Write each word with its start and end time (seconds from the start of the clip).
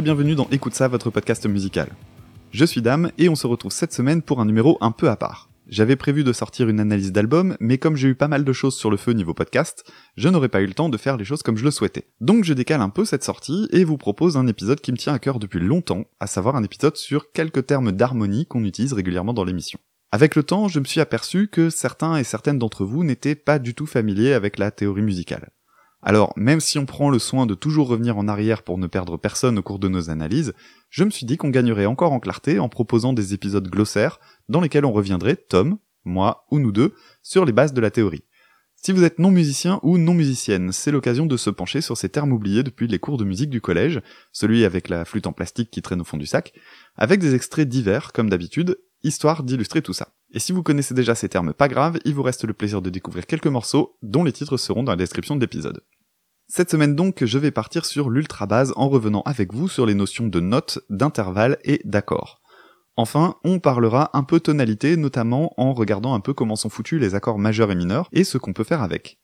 Bienvenue 0.00 0.34
dans 0.34 0.48
Écoute 0.50 0.74
ça, 0.74 0.88
votre 0.88 1.10
podcast 1.10 1.46
musical. 1.46 1.88
Je 2.50 2.64
suis 2.64 2.82
Dame 2.82 3.12
et 3.16 3.28
on 3.28 3.36
se 3.36 3.46
retrouve 3.46 3.70
cette 3.70 3.92
semaine 3.92 4.22
pour 4.22 4.40
un 4.40 4.44
numéro 4.44 4.76
un 4.80 4.90
peu 4.90 5.08
à 5.08 5.16
part. 5.16 5.48
J'avais 5.68 5.94
prévu 5.94 6.24
de 6.24 6.32
sortir 6.32 6.68
une 6.68 6.80
analyse 6.80 7.12
d'album, 7.12 7.56
mais 7.60 7.78
comme 7.78 7.94
j'ai 7.94 8.08
eu 8.08 8.14
pas 8.16 8.26
mal 8.26 8.44
de 8.44 8.52
choses 8.52 8.76
sur 8.76 8.90
le 8.90 8.96
feu 8.96 9.12
niveau 9.12 9.34
podcast, 9.34 9.84
je 10.16 10.28
n'aurais 10.28 10.48
pas 10.48 10.62
eu 10.62 10.66
le 10.66 10.74
temps 10.74 10.88
de 10.88 10.96
faire 10.96 11.16
les 11.16 11.24
choses 11.24 11.44
comme 11.44 11.56
je 11.56 11.64
le 11.64 11.70
souhaitais. 11.70 12.08
Donc 12.20 12.42
je 12.42 12.54
décale 12.54 12.80
un 12.80 12.88
peu 12.88 13.04
cette 13.04 13.22
sortie 13.22 13.68
et 13.70 13.84
vous 13.84 13.96
propose 13.96 14.36
un 14.36 14.48
épisode 14.48 14.80
qui 14.80 14.90
me 14.90 14.96
tient 14.96 15.14
à 15.14 15.20
cœur 15.20 15.38
depuis 15.38 15.60
longtemps, 15.60 16.04
à 16.18 16.26
savoir 16.26 16.56
un 16.56 16.64
épisode 16.64 16.96
sur 16.96 17.30
quelques 17.30 17.66
termes 17.66 17.92
d'harmonie 17.92 18.46
qu'on 18.46 18.64
utilise 18.64 18.94
régulièrement 18.94 19.32
dans 19.32 19.44
l'émission. 19.44 19.78
Avec 20.10 20.34
le 20.34 20.42
temps, 20.42 20.66
je 20.66 20.80
me 20.80 20.84
suis 20.84 21.00
aperçu 21.00 21.46
que 21.46 21.70
certains 21.70 22.16
et 22.16 22.24
certaines 22.24 22.58
d'entre 22.58 22.84
vous 22.84 23.04
n'étaient 23.04 23.36
pas 23.36 23.60
du 23.60 23.74
tout 23.74 23.86
familiers 23.86 24.32
avec 24.32 24.58
la 24.58 24.72
théorie 24.72 25.02
musicale. 25.02 25.50
Alors, 26.06 26.34
même 26.36 26.60
si 26.60 26.78
on 26.78 26.84
prend 26.84 27.08
le 27.08 27.18
soin 27.18 27.46
de 27.46 27.54
toujours 27.54 27.88
revenir 27.88 28.18
en 28.18 28.28
arrière 28.28 28.62
pour 28.62 28.76
ne 28.76 28.86
perdre 28.86 29.16
personne 29.16 29.58
au 29.58 29.62
cours 29.62 29.78
de 29.78 29.88
nos 29.88 30.10
analyses, 30.10 30.52
je 30.90 31.02
me 31.02 31.08
suis 31.08 31.24
dit 31.24 31.38
qu'on 31.38 31.48
gagnerait 31.48 31.86
encore 31.86 32.12
en 32.12 32.20
clarté 32.20 32.58
en 32.58 32.68
proposant 32.68 33.14
des 33.14 33.32
épisodes 33.32 33.66
glossaires 33.66 34.20
dans 34.50 34.60
lesquels 34.60 34.84
on 34.84 34.92
reviendrait, 34.92 35.36
Tom, 35.36 35.78
moi 36.04 36.44
ou 36.50 36.58
nous 36.58 36.72
deux, 36.72 36.94
sur 37.22 37.46
les 37.46 37.52
bases 37.52 37.72
de 37.72 37.80
la 37.80 37.90
théorie. 37.90 38.24
Si 38.76 38.92
vous 38.92 39.02
êtes 39.02 39.18
non 39.18 39.30
musicien 39.30 39.80
ou 39.82 39.96
non 39.96 40.12
musicienne, 40.12 40.72
c'est 40.72 40.90
l'occasion 40.90 41.24
de 41.24 41.38
se 41.38 41.48
pencher 41.48 41.80
sur 41.80 41.96
ces 41.96 42.10
termes 42.10 42.32
oubliés 42.32 42.62
depuis 42.62 42.86
les 42.86 42.98
cours 42.98 43.16
de 43.16 43.24
musique 43.24 43.48
du 43.48 43.62
collège, 43.62 44.02
celui 44.30 44.66
avec 44.66 44.90
la 44.90 45.06
flûte 45.06 45.26
en 45.26 45.32
plastique 45.32 45.70
qui 45.70 45.80
traîne 45.80 46.02
au 46.02 46.04
fond 46.04 46.18
du 46.18 46.26
sac, 46.26 46.52
avec 46.96 47.18
des 47.18 47.34
extraits 47.34 47.66
divers, 47.66 48.12
comme 48.12 48.28
d'habitude, 48.28 48.76
histoire 49.02 49.42
d'illustrer 49.42 49.80
tout 49.80 49.94
ça. 49.94 50.08
Et 50.32 50.38
si 50.38 50.52
vous 50.52 50.62
connaissez 50.62 50.92
déjà 50.92 51.14
ces 51.14 51.30
termes 51.30 51.54
pas 51.54 51.68
graves, 51.68 51.98
il 52.04 52.12
vous 52.12 52.22
reste 52.22 52.44
le 52.44 52.52
plaisir 52.52 52.82
de 52.82 52.90
découvrir 52.90 53.24
quelques 53.24 53.46
morceaux, 53.46 53.96
dont 54.02 54.22
les 54.22 54.32
titres 54.32 54.58
seront 54.58 54.82
dans 54.82 54.92
la 54.92 54.96
description 54.96 55.36
de 55.36 55.40
l'épisode. 55.40 55.80
Cette 56.56 56.70
semaine 56.70 56.94
donc, 56.94 57.24
je 57.24 57.36
vais 57.36 57.50
partir 57.50 57.84
sur 57.84 58.10
l'ultra 58.10 58.46
base 58.46 58.72
en 58.76 58.88
revenant 58.88 59.22
avec 59.22 59.52
vous 59.52 59.66
sur 59.66 59.86
les 59.86 59.94
notions 59.94 60.28
de 60.28 60.38
notes, 60.38 60.78
d'intervalles 60.88 61.58
et 61.64 61.80
d'accords. 61.84 62.42
Enfin, 62.96 63.34
on 63.42 63.58
parlera 63.58 64.10
un 64.12 64.22
peu 64.22 64.38
tonalité, 64.38 64.96
notamment 64.96 65.52
en 65.56 65.72
regardant 65.72 66.14
un 66.14 66.20
peu 66.20 66.32
comment 66.32 66.54
sont 66.54 66.68
foutus 66.68 67.00
les 67.00 67.16
accords 67.16 67.40
majeurs 67.40 67.72
et 67.72 67.74
mineurs, 67.74 68.08
et 68.12 68.22
ce 68.22 68.38
qu'on 68.38 68.52
peut 68.52 68.62
faire 68.62 68.82
avec. 68.82 69.18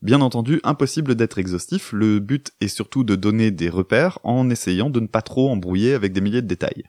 Bien 0.00 0.20
entendu, 0.20 0.60
impossible 0.62 1.16
d'être 1.16 1.38
exhaustif, 1.38 1.92
le 1.92 2.20
but 2.20 2.52
est 2.60 2.68
surtout 2.68 3.02
de 3.02 3.16
donner 3.16 3.50
des 3.50 3.68
repères 3.68 4.20
en 4.22 4.48
essayant 4.48 4.88
de 4.88 5.00
ne 5.00 5.08
pas 5.08 5.22
trop 5.22 5.50
embrouiller 5.50 5.92
avec 5.92 6.12
des 6.12 6.20
milliers 6.20 6.40
de 6.40 6.46
détails. 6.46 6.84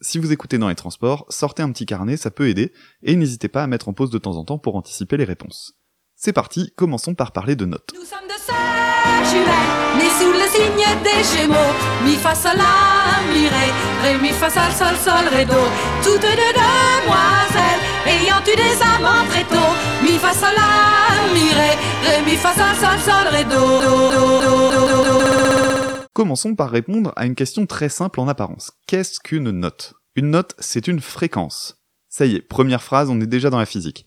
Si 0.00 0.20
vous 0.20 0.30
écoutez 0.30 0.58
dans 0.58 0.68
les 0.68 0.76
transports, 0.76 1.26
sortez 1.30 1.64
un 1.64 1.72
petit 1.72 1.86
carnet, 1.86 2.16
ça 2.16 2.30
peut 2.30 2.48
aider, 2.48 2.72
et 3.02 3.16
n'hésitez 3.16 3.48
pas 3.48 3.64
à 3.64 3.66
mettre 3.66 3.88
en 3.88 3.92
pause 3.92 4.10
de 4.10 4.18
temps 4.18 4.36
en 4.36 4.44
temps 4.44 4.58
pour 4.58 4.76
anticiper 4.76 5.16
les 5.16 5.24
réponses. 5.24 5.81
C'est 6.24 6.32
parti, 6.32 6.72
commençons 6.76 7.16
par 7.16 7.32
parler 7.32 7.56
de 7.56 7.64
notes. 7.64 7.90
Nous 7.96 8.04
sommes 8.04 8.28
de 8.28 8.40
sœurs 8.40 9.24
jumelles, 9.28 9.98
nées 9.98 10.08
sous 10.20 10.30
le 10.30 10.46
signe 10.54 11.02
des 11.02 11.24
Gémeaux. 11.24 11.74
Mi 12.04 12.14
fa 12.14 12.32
sol 12.32 12.56
la 12.56 13.34
mi 13.34 13.48
ré, 13.48 13.72
ré 14.04 14.18
mi 14.22 14.28
fa 14.28 14.48
sol 14.48 14.70
sol 14.70 14.94
sol 15.02 15.26
ré 15.34 15.44
do. 15.44 15.58
Toutes 16.04 16.20
deux 16.20 16.52
demoiselles, 16.54 17.82
ayant 18.06 18.40
eu 18.46 18.54
des 18.54 18.80
amants 18.80 19.26
très 19.30 19.42
tôt. 19.42 19.74
Mi 20.04 20.16
fa 20.16 20.32
sol 20.32 20.54
la 20.54 21.34
mi 21.34 21.52
ré, 21.54 21.70
ré 22.06 22.22
mi 22.24 22.36
fa 22.36 22.54
sol 22.54 22.76
sol 22.76 23.00
sol 23.00 23.26
ré 23.32 23.42
do. 23.42 23.50
do, 23.50 23.80
do, 23.80 24.38
do, 24.38 24.70
do, 24.70 24.94
do, 24.94 25.02
do. 25.02 26.06
Commençons 26.12 26.54
par 26.54 26.70
répondre 26.70 27.12
à 27.16 27.26
une 27.26 27.34
question 27.34 27.66
très 27.66 27.88
simple 27.88 28.20
en 28.20 28.28
apparence. 28.28 28.70
Qu'est-ce 28.86 29.18
qu'une 29.18 29.50
note? 29.50 29.94
Une 30.14 30.30
note, 30.30 30.54
c'est 30.60 30.86
une 30.86 31.00
fréquence. 31.00 31.82
Ça 32.08 32.26
y 32.26 32.36
est, 32.36 32.42
première 32.42 32.84
phrase, 32.84 33.10
on 33.10 33.20
est 33.20 33.26
déjà 33.26 33.50
dans 33.50 33.58
la 33.58 33.66
physique. 33.66 34.06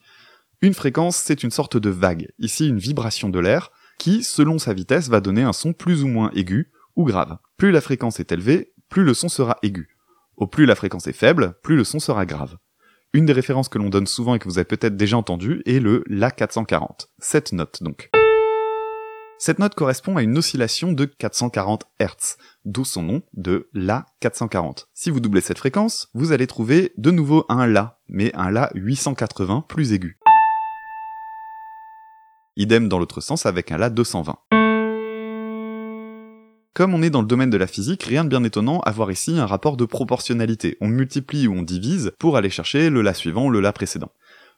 Une 0.62 0.74
fréquence, 0.74 1.18
c'est 1.18 1.44
une 1.44 1.52
sorte 1.52 1.78
de 1.78 1.90
vague, 1.90 2.30
ici 2.40 2.68
une 2.68 2.80
vibration 2.80 3.30
de 3.30 3.40
l'air, 3.40 3.72
qui, 3.98 4.24
selon 4.24 4.58
sa 4.58 4.74
vitesse, 4.74 5.10
va 5.10 5.22
donner 5.22 5.44
un 5.44 5.54
son 5.54 5.74
plus 5.74 6.04
ou 6.04 6.08
moins 6.08 6.32
aigu 6.34 6.72
ou 6.96 7.06
grave. 7.06 7.38
Plus 7.58 7.72
la 7.72 7.82
fréquence 7.82 8.20
est 8.20 8.32
élevée, 8.32 8.74
plus 8.90 9.04
le 9.04 9.14
son 9.14 9.30
sera 9.30 9.58
aigu. 9.64 9.98
Au 10.38 10.48
plus 10.48 10.66
la 10.66 10.76
fréquence 10.76 11.08
est 11.08 11.14
faible, 11.14 11.56
plus 11.64 11.76
le 11.76 11.84
son 11.84 12.00
sera 12.00 12.26
grave. 12.26 12.58
Une 13.14 13.26
des 13.26 13.34
références 13.34 13.70
que 13.70 13.78
l'on 13.78 13.90
donne 13.90 14.08
souvent 14.08 14.36
et 14.36 14.40
que 14.40 14.46
vous 14.46 14.58
avez 14.58 14.66
peut-être 14.66 14.98
déjà 14.98 15.18
entendu 15.18 15.62
est 15.66 15.80
le 15.80 16.04
La 16.08 16.32
440. 16.32 17.10
Cette 17.20 17.54
note 17.54 17.82
donc. 17.82 18.10
Cette 19.38 19.60
note 19.60 19.76
correspond 19.76 20.18
à 20.18 20.24
une 20.24 20.38
oscillation 20.38 20.94
de 20.94 21.06
440 21.06 21.86
Hz, 22.00 22.38
d'où 22.64 22.86
son 22.86 23.04
nom 23.04 23.22
de 23.34 23.70
La 23.74 24.06
440. 24.22 24.88
Si 24.94 25.10
vous 25.10 25.20
doublez 25.20 25.42
cette 25.42 25.58
fréquence, 25.58 26.10
vous 26.14 26.32
allez 26.32 26.48
trouver 26.48 26.94
de 26.98 27.12
nouveau 27.12 27.46
un 27.50 27.68
La, 27.68 28.00
mais 28.08 28.34
un 28.36 28.50
La 28.50 28.72
880 28.76 29.66
plus 29.68 29.94
aigu. 29.94 30.18
Idem 32.58 32.88
dans 32.88 33.00
l'autre 33.00 33.20
sens 33.20 33.46
avec 33.46 33.74
un 33.74 33.78
La 33.78 33.90
220. 33.90 34.38
Comme 36.74 36.94
on 36.94 37.02
est 37.02 37.10
dans 37.10 37.20
le 37.20 37.28
domaine 37.28 37.50
de 37.50 37.58
la 37.58 37.68
physique, 37.68 38.04
rien 38.04 38.24
de 38.24 38.30
bien 38.30 38.46
étonnant 38.46 38.80
à 38.80 38.92
voir 38.92 39.12
ici 39.12 39.38
un 39.38 39.46
rapport 39.46 39.76
de 39.76 39.84
proportionnalité. 39.84 40.78
On 40.80 40.88
multiplie 40.88 41.48
ou 41.48 41.54
on 41.54 41.64
divise 41.64 42.14
pour 42.18 42.38
aller 42.38 42.50
chercher 42.50 42.90
le 42.90 43.02
La 43.02 43.14
suivant 43.14 43.48
ou 43.48 43.50
le 43.50 43.60
La 43.60 43.74
précédent. 43.74 44.12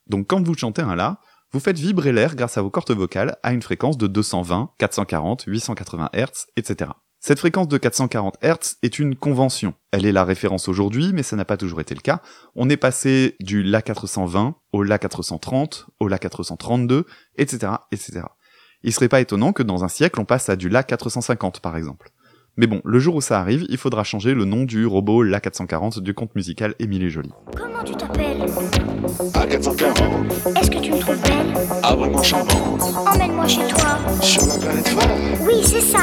Donc 0.05 0.27
quand 0.27 0.45
vous 0.45 0.53
chantez 0.53 0.83
un 0.83 0.95
La, 0.95 1.19
vous 1.51 1.59
faites 1.59 1.79
vibrer 1.79 2.11
l'air 2.11 2.35
grâce 2.35 2.59
à 2.59 2.61
vos 2.61 2.69
cordes 2.69 2.91
vocales 2.91 3.35
à 3.41 3.51
une 3.51 3.63
fréquence 3.63 3.97
de 3.97 4.05
220, 4.05 4.73
440, 4.77 5.45
880 5.47 6.09
Hz, 6.13 6.45
etc. 6.55 6.91
Cette 7.19 7.39
fréquence 7.39 7.67
de 7.67 7.77
440 7.77 8.37
Hz 8.43 8.77
est 8.83 8.99
une 8.99 9.15
convention. 9.15 9.73
Elle 9.91 10.05
est 10.05 10.11
la 10.11 10.23
référence 10.23 10.67
aujourd'hui, 10.67 11.13
mais 11.13 11.23
ça 11.23 11.35
n'a 11.35 11.45
pas 11.45 11.57
toujours 11.57 11.81
été 11.81 11.95
le 11.95 12.01
cas. 12.01 12.21
On 12.55 12.69
est 12.69 12.77
passé 12.77 13.35
du 13.39 13.63
La 13.63 13.81
420 13.81 14.55
au 14.71 14.83
La 14.83 14.99
430, 14.99 15.87
au 15.99 16.07
La 16.07 16.19
432, 16.19 17.05
etc., 17.37 17.73
etc. 17.91 18.21
Il 18.83 18.93
serait 18.93 19.09
pas 19.09 19.19
étonnant 19.19 19.51
que 19.51 19.63
dans 19.63 19.83
un 19.83 19.87
siècle 19.87 20.19
on 20.19 20.25
passe 20.25 20.49
à 20.49 20.55
du 20.55 20.69
La 20.69 20.83
450 20.83 21.59
par 21.59 21.75
exemple. 21.75 22.11
Mais 22.59 22.65
bon, 22.65 22.81
le 22.83 22.97
jour 22.99 23.15
où 23.15 23.21
ça 23.21 23.39
arrive, 23.39 23.65
il 23.69 23.77
faudra 23.77 24.03
changer 24.03 24.33
le 24.33 24.43
nom 24.43 24.63
du 24.63 24.85
robot 24.87 25.21
La 25.21 25.39
440 25.39 25.99
du 25.99 26.13
conte 26.15 26.35
musical 26.35 26.73
Émilie 26.79 27.09
Jolie. 27.11 27.31
Comment 27.55 27.83
tu 27.83 27.93
t'appelles? 27.93 28.45
À 29.35 29.45
440, 29.45 30.57
Est-ce 30.59 30.71
que 30.71 30.79
tu 30.79 30.91
me 30.91 30.97
trouves 30.97 31.21
belle? 31.21 31.53
Ah 31.83 31.95
vraiment 31.95 32.23
charmant. 32.23 32.77
Emmène-moi 33.13 33.47
chez 33.47 33.67
toi. 33.67 33.99
Sur 34.21 34.41
la 34.47 34.55
planète 34.55 34.87
phare, 34.87 35.17
Oui, 35.45 35.53
c'est 35.63 35.81
ça. 35.81 35.99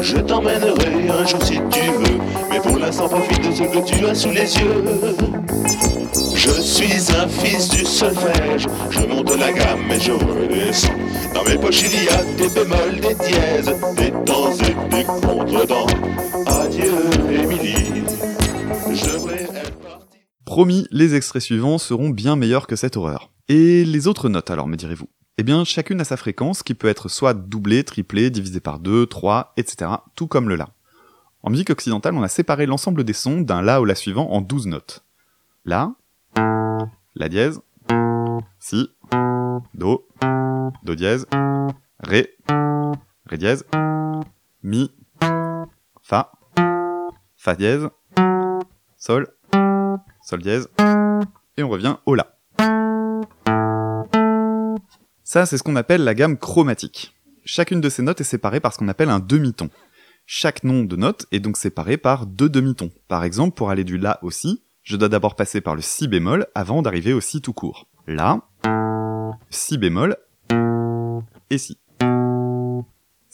je 0.00 0.18
t'emmènerai 0.18 1.08
un 1.08 1.26
jour 1.26 1.42
si 1.42 1.54
tu 1.70 1.80
veux. 1.90 2.18
Mais 2.48 2.60
pour 2.60 2.78
l'instant, 2.78 3.08
profite 3.08 3.48
de 3.48 3.52
ce 3.52 3.62
que 3.64 3.84
tu 3.84 4.06
as 4.06 4.14
sous 4.14 4.30
les 4.30 4.56
yeux. 4.56 4.84
Je 6.34 6.50
suis 6.60 7.12
un 7.16 7.26
fils 7.28 7.68
du 7.70 7.84
solfège. 7.84 8.66
Je 8.90 9.00
monte 9.00 9.36
la 9.36 9.52
gamme 9.52 9.90
et 9.90 9.98
je 10.00 10.12
redescends. 10.12 10.92
Dans 11.34 11.44
mes 11.44 11.56
poches, 11.56 11.82
il 11.82 12.04
y 12.04 12.08
a 12.08 12.22
des 12.36 12.48
bémols, 12.54 13.00
des 13.00 13.14
dièses, 13.14 13.74
des 13.96 14.10
temps 14.24 14.50
et 14.52 14.74
des 14.96 15.04
Promis, 20.44 20.86
les 20.90 21.14
extraits 21.14 21.42
suivants 21.42 21.78
seront 21.78 22.10
bien 22.10 22.36
meilleurs 22.36 22.66
que 22.66 22.76
cette 22.76 22.96
horreur. 22.96 23.30
Et 23.48 23.84
les 23.84 24.06
autres 24.06 24.28
notes 24.28 24.50
alors, 24.50 24.68
me 24.68 24.76
direz-vous? 24.76 25.08
Eh 25.38 25.44
bien, 25.44 25.64
chacune 25.64 26.00
a 26.00 26.04
sa 26.04 26.18
fréquence 26.18 26.62
qui 26.62 26.74
peut 26.74 26.88
être 26.88 27.08
soit 27.08 27.32
doublée, 27.32 27.84
triplée, 27.84 28.28
divisée 28.28 28.60
par 28.60 28.78
2, 28.78 29.06
3, 29.06 29.54
etc., 29.56 29.92
tout 30.14 30.26
comme 30.26 30.48
le 30.48 30.56
La. 30.56 30.68
En 31.42 31.50
musique 31.50 31.70
occidentale, 31.70 32.14
on 32.14 32.22
a 32.22 32.28
séparé 32.28 32.66
l'ensemble 32.66 33.02
des 33.02 33.14
sons 33.14 33.40
d'un 33.40 33.62
La 33.62 33.80
au 33.80 33.86
La 33.86 33.94
suivant 33.94 34.30
en 34.30 34.42
12 34.42 34.66
notes. 34.66 35.04
La, 35.64 35.94
La 37.16 37.28
dièse, 37.30 37.60
Si, 38.60 38.90
Do, 39.74 40.06
Do 40.84 40.94
dièse, 40.94 41.26
Ré, 42.00 42.34
Ré 43.26 43.38
dièse, 43.38 43.64
Mi, 44.62 44.90
Fa, 46.12 46.30
Fa 47.38 47.54
dièse, 47.54 47.88
Sol, 48.98 49.28
Sol 50.20 50.42
dièse, 50.42 50.68
et 51.56 51.62
on 51.62 51.70
revient 51.70 51.96
au 52.04 52.14
La. 52.14 52.36
Ça, 55.24 55.46
c'est 55.46 55.56
ce 55.56 55.62
qu'on 55.62 55.74
appelle 55.74 56.04
la 56.04 56.12
gamme 56.12 56.36
chromatique. 56.36 57.14
Chacune 57.46 57.80
de 57.80 57.88
ces 57.88 58.02
notes 58.02 58.20
est 58.20 58.24
séparée 58.24 58.60
par 58.60 58.74
ce 58.74 58.78
qu'on 58.78 58.88
appelle 58.88 59.08
un 59.08 59.20
demi-ton. 59.20 59.70
Chaque 60.26 60.64
nom 60.64 60.84
de 60.84 60.96
note 60.96 61.24
est 61.32 61.40
donc 61.40 61.56
séparé 61.56 61.96
par 61.96 62.26
deux 62.26 62.50
demi-tons. 62.50 62.90
Par 63.08 63.24
exemple, 63.24 63.56
pour 63.56 63.70
aller 63.70 63.84
du 63.84 63.96
La 63.96 64.22
au 64.22 64.30
Si, 64.30 64.62
je 64.82 64.98
dois 64.98 65.08
d'abord 65.08 65.34
passer 65.34 65.62
par 65.62 65.74
le 65.74 65.80
Si 65.80 66.08
bémol 66.08 66.46
avant 66.54 66.82
d'arriver 66.82 67.14
au 67.14 67.22
Si 67.22 67.40
tout 67.40 67.54
court. 67.54 67.88
La, 68.06 68.42
Si 69.48 69.78
bémol, 69.78 70.18
et 71.48 71.56
Si. 71.56 71.78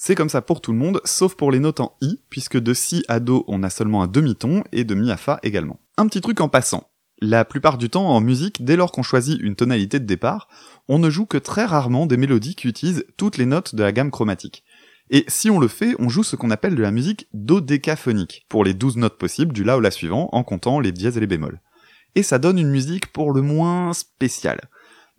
C'est 0.01 0.15
comme 0.15 0.29
ça 0.29 0.43
pour 0.43 0.61
tout 0.61 0.71
le 0.71 0.79
monde, 0.79 1.01
sauf 1.05 1.35
pour 1.35 1.51
les 1.51 1.59
notes 1.59 1.81
en 1.81 1.97
I, 2.01 2.21
puisque 2.31 2.57
de 2.57 2.73
Si 2.73 3.05
à 3.09 3.19
Do 3.19 3.45
on 3.49 3.65
a 3.65 3.69
seulement 3.69 4.01
un 4.01 4.07
demi-ton, 4.07 4.63
et 4.71 4.85
de 4.85 4.95
Mi 4.95 5.11
à 5.11 5.17
Fa 5.17 5.41
également. 5.43 5.81
Un 5.97 6.07
petit 6.07 6.21
truc 6.21 6.41
en 6.41 6.49
passant. 6.49 6.89
La 7.21 7.45
plupart 7.45 7.79
du 7.79 7.91
temps 7.91 8.07
en 8.07 8.21
musique, 8.21 8.65
dès 8.65 8.77
lors 8.77 8.93
qu'on 8.93 9.03
choisit 9.03 9.41
une 9.41 9.57
tonalité 9.57 9.99
de 9.99 10.05
départ, 10.05 10.49
on 10.87 11.01
ne 11.01 11.11
joue 11.11 11.27
que 11.27 11.37
très 11.37 11.65
rarement 11.65 12.07
des 12.07 12.17
mélodies 12.17 12.55
qui 12.55 12.69
utilisent 12.69 13.07
toutes 13.17 13.39
les 13.39 13.45
notes 13.45 13.75
de 13.75 13.83
la 13.83 13.91
gamme 13.91 14.13
chromatique. 14.13 14.63
Et 15.11 15.25
si 15.27 15.51
on 15.51 15.59
le 15.59 15.67
fait, 15.67 15.97
on 15.99 16.09
joue 16.09 16.23
ce 16.23 16.37
qu'on 16.37 16.53
appelle 16.53 16.77
de 16.77 16.83
la 16.83 16.93
musique 16.93 17.27
dodécaphonique, 17.35 18.47
pour 18.49 18.63
les 18.63 18.75
12 18.75 18.99
notes 18.99 19.19
possibles 19.19 19.53
du 19.53 19.65
La 19.65 19.77
au 19.77 19.81
La 19.81 19.91
suivant, 19.91 20.29
en 20.31 20.45
comptant 20.45 20.79
les 20.79 20.93
dièses 20.93 21.17
et 21.17 21.21
les 21.21 21.27
bémols. 21.27 21.61
Et 22.15 22.23
ça 22.23 22.39
donne 22.39 22.61
une 22.61 22.71
musique 22.71 23.13
pour 23.13 23.33
le 23.33 23.43
moins 23.43 23.93
spéciale. 23.95 24.61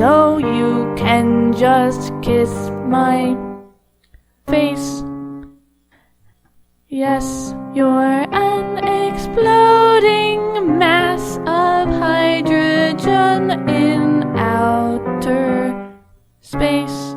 so 0.03 0.39
you 0.39 0.93
can 0.97 1.53
just 1.53 2.11
kiss 2.23 2.51
my 2.89 3.37
face. 4.49 5.05
Yes, 6.89 7.55
you're 7.73 8.27
an 8.33 8.79
exploding 8.79 10.77
mass 10.77 11.39
of 11.47 11.87
hydrogen 12.03 13.51
in 13.69 14.25
outer 14.37 15.73
space. 16.41 17.17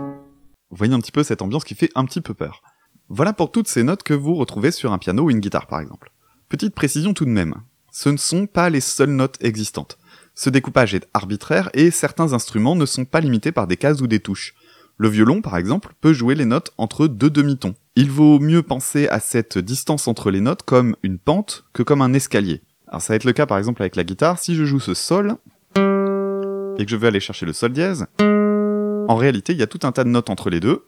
Vous 0.69 0.77
voyez 0.77 0.93
un 0.93 0.99
petit 0.99 1.11
peu 1.11 1.23
cette 1.23 1.41
ambiance 1.41 1.63
qui 1.63 1.73
fait 1.73 1.89
un 1.95 2.05
petit 2.05 2.21
peu 2.21 2.35
peur. 2.35 2.61
Voilà 3.09 3.33
pour 3.33 3.51
toutes 3.51 3.67
ces 3.67 3.81
notes 3.81 4.03
que 4.03 4.13
vous 4.13 4.35
retrouvez 4.35 4.69
sur 4.69 4.93
un 4.93 4.99
piano 4.99 5.23
ou 5.23 5.31
une 5.31 5.39
guitare 5.39 5.65
par 5.65 5.79
exemple. 5.79 6.11
Petite 6.49 6.75
précision 6.75 7.15
tout 7.15 7.25
de 7.25 7.31
même, 7.31 7.55
ce 7.91 8.09
ne 8.09 8.17
sont 8.17 8.45
pas 8.45 8.69
les 8.69 8.81
seules 8.81 9.09
notes 9.09 9.43
existantes. 9.43 9.97
Ce 10.37 10.49
découpage 10.49 10.93
est 10.93 11.07
arbitraire 11.13 11.69
et 11.73 11.91
certains 11.91 12.33
instruments 12.33 12.75
ne 12.75 12.85
sont 12.85 13.05
pas 13.05 13.21
limités 13.21 13.53
par 13.53 13.67
des 13.67 13.77
cases 13.77 14.01
ou 14.01 14.07
des 14.07 14.19
touches. 14.19 14.53
Le 14.97 15.07
violon, 15.07 15.41
par 15.41 15.55
exemple, 15.55 15.93
peut 16.01 16.11
jouer 16.11 16.35
les 16.35 16.43
notes 16.43 16.71
entre 16.77 17.07
deux 17.07 17.29
demi-tons. 17.29 17.75
Il 17.95 18.11
vaut 18.11 18.39
mieux 18.39 18.61
penser 18.61 19.07
à 19.07 19.21
cette 19.21 19.57
distance 19.57 20.09
entre 20.09 20.31
les 20.31 20.41
notes 20.41 20.63
comme 20.63 20.97
une 21.03 21.19
pente 21.19 21.63
que 21.71 21.83
comme 21.83 22.01
un 22.01 22.13
escalier. 22.13 22.61
Alors 22.87 23.01
ça 23.01 23.13
va 23.13 23.15
être 23.15 23.23
le 23.23 23.31
cas 23.31 23.45
par 23.45 23.57
exemple 23.57 23.81
avec 23.81 23.95
la 23.95 24.03
guitare, 24.03 24.37
si 24.37 24.55
je 24.55 24.65
joue 24.65 24.81
ce 24.81 24.93
sol, 24.93 25.37
et 25.77 26.85
que 26.85 26.91
je 26.91 26.97
veux 26.97 27.07
aller 27.07 27.21
chercher 27.21 27.45
le 27.45 27.53
sol 27.53 27.71
dièse, 27.71 28.05
en 28.19 29.15
réalité 29.15 29.53
il 29.53 29.59
y 29.59 29.63
a 29.63 29.67
tout 29.67 29.79
un 29.83 29.91
tas 29.91 30.03
de 30.03 30.09
notes 30.09 30.29
entre 30.29 30.49
les 30.49 30.59
deux. 30.59 30.85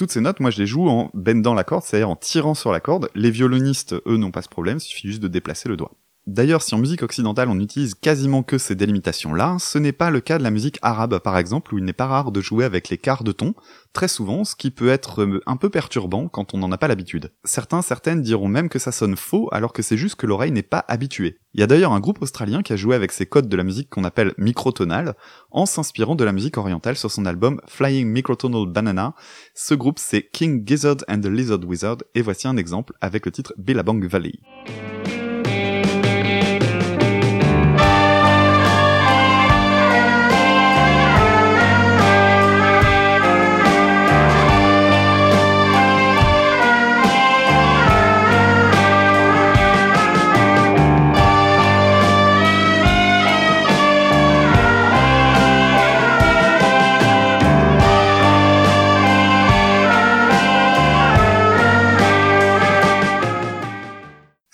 Toutes 0.00 0.12
ces 0.12 0.22
notes, 0.22 0.40
moi 0.40 0.50
je 0.50 0.58
les 0.58 0.66
joue 0.66 0.88
en 0.88 1.10
bendant 1.12 1.52
la 1.52 1.62
corde, 1.62 1.84
c'est-à-dire 1.84 2.08
en 2.08 2.16
tirant 2.16 2.54
sur 2.54 2.72
la 2.72 2.80
corde. 2.80 3.10
Les 3.14 3.30
violonistes, 3.30 3.94
eux, 4.06 4.16
n'ont 4.16 4.30
pas 4.30 4.40
ce 4.40 4.48
problème, 4.48 4.78
il 4.78 4.80
suffit 4.80 5.08
juste 5.08 5.22
de 5.22 5.28
déplacer 5.28 5.68
le 5.68 5.76
doigt. 5.76 5.92
D'ailleurs, 6.26 6.62
si 6.62 6.74
en 6.74 6.78
musique 6.78 7.02
occidentale 7.02 7.48
on 7.48 7.58
utilise 7.58 7.94
quasiment 7.94 8.42
que 8.42 8.58
ces 8.58 8.74
délimitations-là, 8.74 9.56
ce 9.58 9.78
n'est 9.78 9.92
pas 9.92 10.10
le 10.10 10.20
cas 10.20 10.38
de 10.38 10.42
la 10.42 10.50
musique 10.50 10.78
arabe 10.82 11.18
par 11.18 11.38
exemple, 11.38 11.74
où 11.74 11.78
il 11.78 11.84
n'est 11.84 11.92
pas 11.94 12.06
rare 12.06 12.30
de 12.30 12.40
jouer 12.40 12.64
avec 12.64 12.90
les 12.90 12.98
quarts 12.98 13.24
de 13.24 13.32
ton, 13.32 13.54
très 13.94 14.06
souvent, 14.06 14.44
ce 14.44 14.54
qui 14.54 14.70
peut 14.70 14.90
être 14.90 15.22
euh, 15.22 15.40
un 15.46 15.56
peu 15.56 15.70
perturbant 15.70 16.28
quand 16.28 16.52
on 16.52 16.58
n'en 16.58 16.72
a 16.72 16.78
pas 16.78 16.88
l'habitude. 16.88 17.32
Certains, 17.44 17.80
certaines 17.82 18.20
diront 18.20 18.48
même 18.48 18.68
que 18.68 18.78
ça 18.78 18.92
sonne 18.92 19.16
faux, 19.16 19.48
alors 19.50 19.72
que 19.72 19.82
c'est 19.82 19.96
juste 19.96 20.16
que 20.16 20.26
l'oreille 20.26 20.52
n'est 20.52 20.62
pas 20.62 20.84
habituée. 20.88 21.38
Il 21.54 21.60
y 21.60 21.64
a 21.64 21.66
d'ailleurs 21.66 21.92
un 21.92 22.00
groupe 22.00 22.22
australien 22.22 22.62
qui 22.62 22.74
a 22.74 22.76
joué 22.76 22.94
avec 22.94 23.12
ces 23.12 23.26
codes 23.26 23.48
de 23.48 23.56
la 23.56 23.64
musique 23.64 23.88
qu'on 23.88 24.04
appelle 24.04 24.34
microtonal, 24.36 25.14
en 25.50 25.64
s'inspirant 25.64 26.14
de 26.14 26.24
la 26.24 26.32
musique 26.32 26.58
orientale 26.58 26.96
sur 26.96 27.10
son 27.10 27.24
album 27.24 27.60
Flying 27.66 28.06
Microtonal 28.06 28.66
Banana. 28.66 29.14
Ce 29.54 29.74
groupe 29.74 29.98
c'est 29.98 30.28
King 30.32 30.62
Gizzard 30.66 30.98
and 31.08 31.20
the 31.20 31.26
Lizard 31.26 31.64
Wizard, 31.64 31.98
et 32.14 32.22
voici 32.22 32.46
un 32.46 32.58
exemple 32.58 32.92
avec 33.00 33.24
le 33.24 33.32
titre 33.32 33.54
Billabong 33.56 34.06
Valley. 34.06 34.34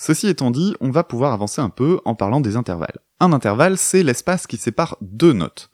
Ceci 0.06 0.28
étant 0.28 0.52
dit, 0.52 0.72
on 0.80 0.92
va 0.92 1.02
pouvoir 1.02 1.32
avancer 1.32 1.60
un 1.60 1.68
peu 1.68 1.98
en 2.04 2.14
parlant 2.14 2.40
des 2.40 2.54
intervalles. 2.54 3.00
Un 3.18 3.32
intervalle, 3.32 3.76
c'est 3.76 4.04
l'espace 4.04 4.46
qui 4.46 4.56
sépare 4.56 4.96
deux 5.00 5.32
notes. 5.32 5.68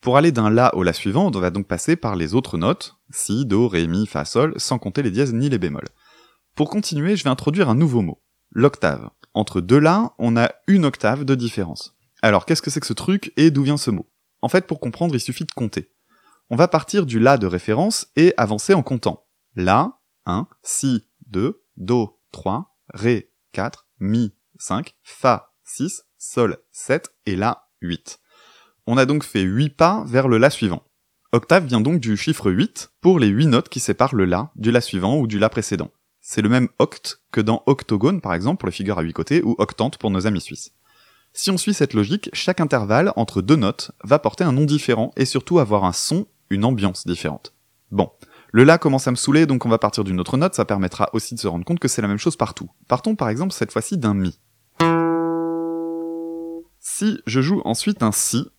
Pour 0.00 0.16
aller 0.16 0.32
d'un 0.32 0.50
La 0.50 0.74
au 0.74 0.82
La 0.82 0.92
suivant, 0.92 1.30
on 1.32 1.38
va 1.38 1.50
donc 1.50 1.68
passer 1.68 1.94
par 1.94 2.16
les 2.16 2.34
autres 2.34 2.58
notes, 2.58 2.96
Si, 3.10 3.46
Do, 3.46 3.68
Ré, 3.68 3.86
Mi, 3.86 4.08
Fa, 4.08 4.24
Sol, 4.24 4.54
sans 4.56 4.80
compter 4.80 5.04
les 5.04 5.12
dièses 5.12 5.32
ni 5.32 5.48
les 5.48 5.58
bémols. 5.58 5.86
Pour 6.56 6.68
continuer, 6.68 7.14
je 7.14 7.22
vais 7.22 7.30
introduire 7.30 7.68
un 7.68 7.76
nouveau 7.76 8.02
mot, 8.02 8.20
l'octave. 8.50 9.08
Entre 9.34 9.60
deux 9.60 9.78
La, 9.78 10.14
on 10.18 10.36
a 10.36 10.50
une 10.66 10.84
octave 10.84 11.24
de 11.24 11.36
différence. 11.36 11.96
Alors 12.22 12.46
qu'est-ce 12.46 12.62
que 12.62 12.70
c'est 12.70 12.80
que 12.80 12.88
ce 12.88 12.92
truc 12.92 13.32
et 13.36 13.52
d'où 13.52 13.62
vient 13.62 13.76
ce 13.76 13.92
mot? 13.92 14.10
En 14.42 14.48
fait, 14.48 14.66
pour 14.66 14.80
comprendre, 14.80 15.14
il 15.14 15.20
suffit 15.20 15.44
de 15.44 15.52
compter. 15.52 15.92
On 16.50 16.56
va 16.56 16.66
partir 16.66 17.06
du 17.06 17.20
La 17.20 17.38
de 17.38 17.46
référence 17.46 18.08
et 18.16 18.34
avancer 18.36 18.74
en 18.74 18.82
comptant. 18.82 19.28
La, 19.54 20.00
1, 20.26 20.48
Si, 20.64 21.06
2, 21.28 21.62
Do, 21.76 22.18
3, 22.32 22.76
Ré, 22.92 23.29
4, 23.52 23.86
Mi, 24.00 24.32
5, 24.58 24.94
Fa, 25.02 25.52
6, 25.64 26.04
Sol, 26.18 26.58
7 26.72 27.12
et 27.26 27.36
La, 27.36 27.68
8. 27.82 28.20
On 28.86 28.96
a 28.96 29.06
donc 29.06 29.24
fait 29.24 29.42
8 29.42 29.70
pas 29.70 30.04
vers 30.06 30.28
le 30.28 30.38
La 30.38 30.50
suivant. 30.50 30.82
Octave 31.32 31.66
vient 31.66 31.80
donc 31.80 32.00
du 32.00 32.16
chiffre 32.16 32.50
8 32.50 32.92
pour 33.00 33.18
les 33.18 33.28
8 33.28 33.46
notes 33.46 33.68
qui 33.68 33.80
séparent 33.80 34.14
le 34.14 34.24
La 34.24 34.50
du 34.56 34.70
La 34.70 34.80
suivant 34.80 35.16
ou 35.16 35.26
du 35.26 35.38
La 35.38 35.48
précédent. 35.48 35.90
C'est 36.20 36.42
le 36.42 36.48
même 36.48 36.68
oct 36.78 37.22
que 37.32 37.40
dans 37.40 37.62
octogone 37.66 38.20
par 38.20 38.34
exemple 38.34 38.58
pour 38.58 38.66
les 38.66 38.72
figures 38.72 38.98
à 38.98 39.02
8 39.02 39.12
côtés 39.12 39.42
ou 39.42 39.54
octante 39.58 39.96
pour 39.98 40.10
nos 40.10 40.26
amis 40.26 40.40
suisses. 40.40 40.72
Si 41.32 41.50
on 41.50 41.56
suit 41.56 41.74
cette 41.74 41.94
logique, 41.94 42.30
chaque 42.32 42.60
intervalle 42.60 43.12
entre 43.14 43.42
deux 43.42 43.56
notes 43.56 43.92
va 44.02 44.18
porter 44.18 44.44
un 44.44 44.52
nom 44.52 44.64
différent 44.64 45.12
et 45.16 45.24
surtout 45.24 45.60
avoir 45.60 45.84
un 45.84 45.92
son, 45.92 46.26
une 46.50 46.64
ambiance 46.64 47.06
différente. 47.06 47.54
Bon, 47.92 48.10
le 48.52 48.64
La 48.64 48.78
commence 48.78 49.06
à 49.06 49.10
me 49.10 49.16
saouler, 49.16 49.46
donc 49.46 49.64
on 49.64 49.68
va 49.68 49.78
partir 49.78 50.04
d'une 50.04 50.18
autre 50.20 50.36
note, 50.36 50.54
ça 50.54 50.64
permettra 50.64 51.08
aussi 51.12 51.34
de 51.34 51.40
se 51.40 51.46
rendre 51.46 51.64
compte 51.64 51.78
que 51.78 51.88
c'est 51.88 52.02
la 52.02 52.08
même 52.08 52.18
chose 52.18 52.36
partout. 52.36 52.70
Partons 52.88 53.14
par 53.14 53.28
exemple 53.28 53.52
cette 53.52 53.72
fois-ci 53.72 53.96
d'un 53.96 54.14
Mi. 54.14 54.38
Si 56.80 57.20
je 57.26 57.40
joue 57.40 57.62
ensuite 57.64 58.02
un 58.02 58.12
Si, 58.12 58.50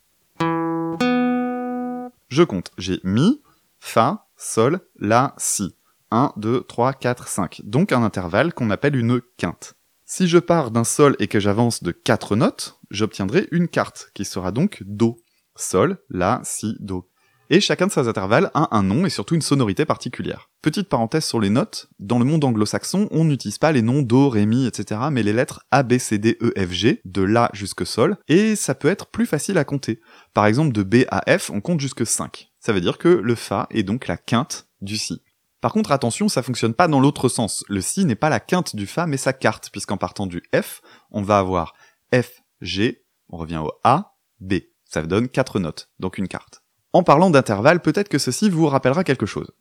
je 2.30 2.44
compte. 2.44 2.72
J'ai 2.78 3.02
Mi, 3.04 3.42
Fa, 3.80 4.28
Sol, 4.38 4.80
La, 4.98 5.36
Si. 5.38 5.76
1, 6.12 6.34
2, 6.38 6.64
3, 6.64 6.94
4, 6.94 7.28
5. 7.28 7.62
Donc 7.64 7.92
un 7.92 8.04
intervalle 8.04 8.54
qu'on 8.54 8.70
appelle 8.70 8.96
une 8.96 9.22
quinte. 9.38 9.76
Si 10.06 10.28
je 10.28 10.40
pars 10.40 10.72
d'un 10.72 10.84
Sol 10.84 11.16
et 11.20 11.28
que 11.28 11.40
j'avance 11.40 11.84
de 11.84 11.92
4 11.92 12.36
notes, 12.36 12.80
j'obtiendrai 12.90 13.48
une 13.52 13.68
quarte, 13.68 14.12
qui 14.14 14.26
sera 14.26 14.52
donc 14.52 14.84
Do. 14.86 15.18
Sol, 15.56 16.00
La, 16.10 16.42
Si, 16.44 16.76
Do. 16.80 17.11
Et 17.54 17.60
chacun 17.60 17.88
de 17.88 17.92
ces 17.92 18.08
intervalles 18.08 18.50
a 18.54 18.78
un 18.78 18.82
nom 18.82 19.06
et 19.06 19.10
surtout 19.10 19.36
une 19.36 19.42
sonorité 19.42 19.84
particulière. 19.84 20.50
Petite 20.62 20.88
parenthèse 20.88 21.26
sur 21.26 21.42
les 21.42 21.50
notes, 21.50 21.90
dans 22.00 22.18
le 22.18 22.24
monde 22.24 22.46
anglo-saxon, 22.46 23.10
on 23.12 23.26
n'utilise 23.26 23.58
pas 23.58 23.74
les 23.74 23.82
noms 23.82 24.02
Do, 24.02 24.30
Ré, 24.30 24.46
Mi, 24.46 24.66
etc., 24.66 25.02
mais 25.12 25.22
les 25.22 25.34
lettres 25.34 25.66
A, 25.70 25.84
B, 25.84 25.98
C, 25.98 26.18
D, 26.18 26.38
E, 26.42 26.54
F, 26.58 26.72
G, 26.72 27.02
de 27.04 27.22
La 27.22 27.50
jusque 27.52 27.86
Sol, 27.86 28.16
et 28.30 28.56
ça 28.56 28.74
peut 28.74 28.88
être 28.88 29.08
plus 29.08 29.26
facile 29.26 29.58
à 29.58 29.66
compter. 29.66 30.00
Par 30.34 30.46
exemple, 30.46 30.72
de 30.72 30.82
B 30.82 31.04
à 31.10 31.38
F, 31.38 31.50
on 31.50 31.60
compte 31.60 31.82
jusque 31.82 32.08
5. 32.08 32.50
Ça 32.62 32.72
veut 32.72 32.80
dire 32.80 32.98
que 32.98 33.10
le 33.10 33.36
Fa 33.36 33.68
est 33.70 33.84
donc 33.84 34.08
la 34.08 34.16
quinte 34.16 34.70
du 34.80 34.96
Si. 34.96 35.22
Par 35.60 35.74
contre, 35.74 35.92
attention, 35.92 36.30
ça 36.30 36.44
fonctionne 36.44 36.74
pas 36.74 36.88
dans 36.88 37.02
l'autre 37.02 37.28
sens. 37.28 37.66
Le 37.68 37.82
Si 37.82 38.06
n'est 38.06 38.16
pas 38.16 38.30
la 38.30 38.40
quinte 38.40 38.78
du 38.78 38.88
Fa, 38.88 39.08
mais 39.08 39.18
sa 39.18 39.34
carte, 39.34 39.72
puisqu'en 39.74 39.98
partant 39.98 40.26
du 40.26 40.42
F, 40.56 40.82
on 41.12 41.22
va 41.22 41.40
avoir 41.40 41.74
F, 42.16 42.44
G, 42.62 43.04
on 43.28 43.36
revient 43.36 43.58
au 43.58 43.74
A, 43.84 44.16
B. 44.40 44.54
Ça 44.86 45.02
donne 45.02 45.28
quatre 45.28 45.60
notes, 45.60 45.90
donc 46.00 46.18
une 46.18 46.30
carte. 46.30 46.61
En 46.94 47.04
parlant 47.04 47.30
d'intervalle, 47.30 47.80
peut-être 47.82 48.10
que 48.10 48.18
ceci 48.18 48.50
vous 48.50 48.68
rappellera 48.68 49.04
quelque 49.04 49.26
chose. 49.26 49.52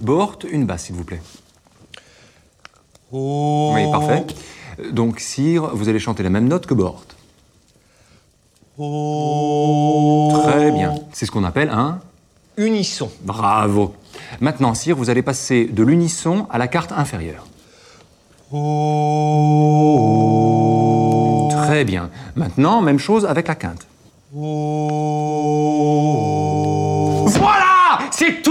Bort, 0.00 0.38
une 0.50 0.66
basse, 0.66 0.84
s'il 0.84 0.96
vous 0.96 1.04
plaît. 1.04 1.22
Oui, 3.10 3.90
parfait. 3.90 4.26
Donc, 4.92 5.20
Sire, 5.20 5.74
vous 5.74 5.88
allez 5.88 5.98
chanter 5.98 6.22
la 6.22 6.30
même 6.30 6.46
note 6.46 6.66
que 6.66 6.74
Bort. 6.74 7.04
Très 8.76 10.72
bien. 10.72 10.94
C'est 11.12 11.26
ce 11.26 11.30
qu'on 11.30 11.44
appelle 11.44 11.70
un 11.70 12.00
Unisson. 12.56 13.10
bravo. 13.22 13.94
Maintenant, 14.40 14.74
Sire, 14.74 14.96
vous 14.96 15.10
allez 15.10 15.22
passer 15.22 15.64
de 15.66 15.82
l'unisson 15.82 16.46
à 16.50 16.58
la 16.58 16.68
carte 16.68 16.92
inférieure. 16.92 17.46
Très 21.50 21.84
bien. 21.84 22.10
Maintenant, 22.36 22.82
même 22.82 22.98
chose 22.98 23.24
avec 23.26 23.48
la 23.48 23.54
quinte. 23.54 23.86
C'est 24.32 24.38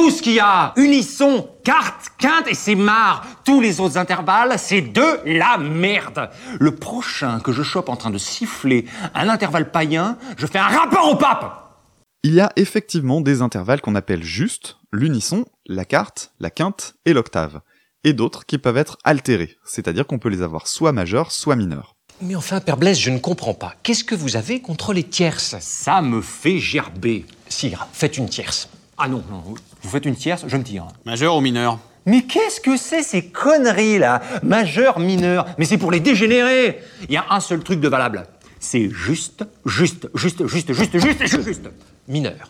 tout 0.03 0.11
ce 0.11 0.21
qu'il 0.21 0.33
y 0.33 0.39
a. 0.41 0.73
Unisson, 0.75 1.47
carte, 1.63 2.11
quinte 2.17 2.49
et 2.49 2.55
c'est 2.55 2.75
marre. 2.75 3.25
Tous 3.45 3.61
les 3.61 3.79
autres 3.79 3.97
intervalles, 3.97 4.55
c'est 4.57 4.81
de 4.81 5.21
la 5.25 5.57
merde. 5.57 6.29
Le 6.59 6.75
prochain 6.75 7.39
que 7.39 7.53
je 7.53 7.63
chope 7.63 7.87
en 7.87 7.95
train 7.95 8.09
de 8.09 8.17
siffler 8.17 8.85
un 9.15 9.29
intervalle 9.29 9.71
païen, 9.71 10.17
je 10.35 10.45
fais 10.45 10.59
un 10.59 10.67
rapport 10.67 11.09
au 11.09 11.15
pape. 11.15 11.79
Il 12.21 12.33
y 12.33 12.41
a 12.41 12.51
effectivement 12.57 13.21
des 13.21 13.41
intervalles 13.41 13.79
qu'on 13.79 13.95
appelle 13.95 14.23
juste, 14.23 14.75
l'unisson, 14.91 15.45
la 15.67 15.85
quarte, 15.85 16.33
la 16.41 16.49
quinte 16.49 16.95
et 17.05 17.13
l'octave, 17.13 17.61
et 18.03 18.11
d'autres 18.11 18.45
qui 18.45 18.57
peuvent 18.57 18.75
être 18.75 18.97
altérés, 19.05 19.55
c'est-à-dire 19.63 20.05
qu'on 20.05 20.19
peut 20.19 20.27
les 20.27 20.41
avoir 20.41 20.67
soit 20.67 20.91
majeurs, 20.91 21.31
soit 21.31 21.55
mineurs. 21.55 21.95
Mais 22.21 22.35
enfin, 22.35 22.59
Père 22.59 22.75
Blaise, 22.75 22.99
je 22.99 23.09
ne 23.09 23.19
comprends 23.19 23.53
pas. 23.53 23.75
Qu'est-ce 23.83 24.03
que 24.03 24.15
vous 24.15 24.35
avez 24.35 24.59
contre 24.59 24.91
les 24.91 25.03
tierces? 25.03 25.55
Ça 25.61 26.01
me 26.01 26.21
fait 26.21 26.59
gerber. 26.59 27.25
Sire, 27.47 27.87
faites 27.93 28.17
une 28.17 28.27
tierce. 28.27 28.67
Ah 28.97 29.07
non, 29.07 29.23
non, 29.31 29.55
vous 29.83 29.89
faites 29.89 30.05
une 30.05 30.15
tierce, 30.15 30.45
je 30.47 30.57
me 30.57 30.63
tire. 30.63 30.87
Majeur 31.05 31.35
ou 31.35 31.41
mineur 31.41 31.77
Mais 32.05 32.23
qu'est-ce 32.23 32.61
que 32.61 32.77
c'est 32.77 33.03
ces 33.03 33.25
conneries 33.25 33.99
là 33.99 34.21
Majeur, 34.41 34.99
mineur, 34.99 35.45
mais 35.57 35.65
c'est 35.65 35.77
pour 35.77 35.91
les 35.91 35.99
dégénérer 35.99 36.79
Il 37.09 37.13
y 37.13 37.17
a 37.17 37.25
un 37.29 37.39
seul 37.39 37.61
truc 37.63 37.79
de 37.79 37.87
valable. 37.87 38.25
C'est 38.59 38.89
juste, 38.89 39.45
juste, 39.65 40.07
juste, 40.15 40.47
juste, 40.47 40.73
juste, 40.73 40.97
juste, 40.97 41.27
juste, 41.27 41.43
juste. 41.43 41.69
Mineur. 42.07 42.49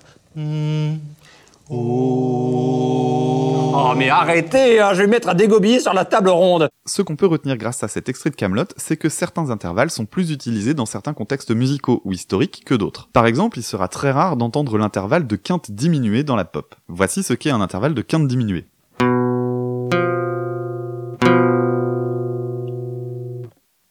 Oh 3.75 3.93
mais 3.95 4.09
arrêtez, 4.09 4.79
hein, 4.79 4.93
je 4.93 5.01
vais 5.01 5.07
mettre 5.07 5.29
à 5.29 5.33
dégobiller 5.33 5.79
sur 5.79 5.93
la 5.93 6.05
table 6.05 6.29
ronde. 6.29 6.69
Ce 6.85 7.01
qu'on 7.01 7.15
peut 7.15 7.25
retenir 7.25 7.57
grâce 7.57 7.83
à 7.83 7.87
cet 7.87 8.09
extrait 8.09 8.29
de 8.29 8.35
Camelot, 8.35 8.65
c'est 8.77 8.97
que 8.97 9.09
certains 9.09 9.49
intervalles 9.49 9.91
sont 9.91 10.05
plus 10.05 10.31
utilisés 10.31 10.73
dans 10.73 10.85
certains 10.85 11.13
contextes 11.13 11.51
musicaux 11.51 12.01
ou 12.03 12.11
historiques 12.11 12.63
que 12.65 12.75
d'autres. 12.75 13.09
Par 13.13 13.25
exemple, 13.25 13.59
il 13.59 13.63
sera 13.63 13.87
très 13.87 14.11
rare 14.11 14.35
d'entendre 14.37 14.77
l'intervalle 14.77 15.27
de 15.27 15.35
quinte 15.35 15.71
diminuée 15.71 16.23
dans 16.23 16.35
la 16.35 16.45
pop. 16.45 16.75
Voici 16.87 17.23
ce 17.23 17.33
qu'est 17.33 17.51
un 17.51 17.61
intervalle 17.61 17.93
de 17.93 18.01
quinte 18.01 18.27
diminuée. 18.27 18.65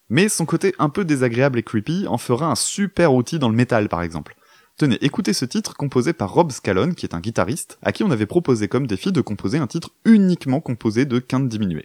Mais 0.09 0.29
son 0.29 0.45
côté 0.45 0.75
un 0.79 0.91
peu 0.91 1.07
désagréable 1.07 1.59
et 1.59 1.63
creepy 1.63 2.07
en 2.07 2.19
fera 2.19 2.47
un 2.47 2.55
super 2.55 3.15
outil 3.15 3.39
dans 3.39 3.49
le 3.49 3.57
métal 3.57 3.89
par 3.89 4.03
exemple. 4.03 4.37
Tenez, 4.83 4.99
écoutez 5.01 5.33
ce 5.33 5.45
titre 5.45 5.77
composé 5.77 6.13
par 6.13 6.33
Rob 6.33 6.51
Scallon, 6.51 6.95
qui 6.95 7.07
est 7.07 7.15
un 7.15 7.21
guitariste, 7.21 7.79
à 7.85 7.93
qui 7.93 8.03
on 8.03 8.11
avait 8.11 8.27
proposé 8.27 8.67
comme 8.67 8.89
défi 8.89 9.13
de 9.13 9.21
composer 9.21 9.59
un 9.59 9.69
titre 9.69 9.91
uniquement 10.05 10.59
composé 10.59 11.05
de 11.05 11.21
quintes 11.21 11.49
diminuées. 11.49 11.85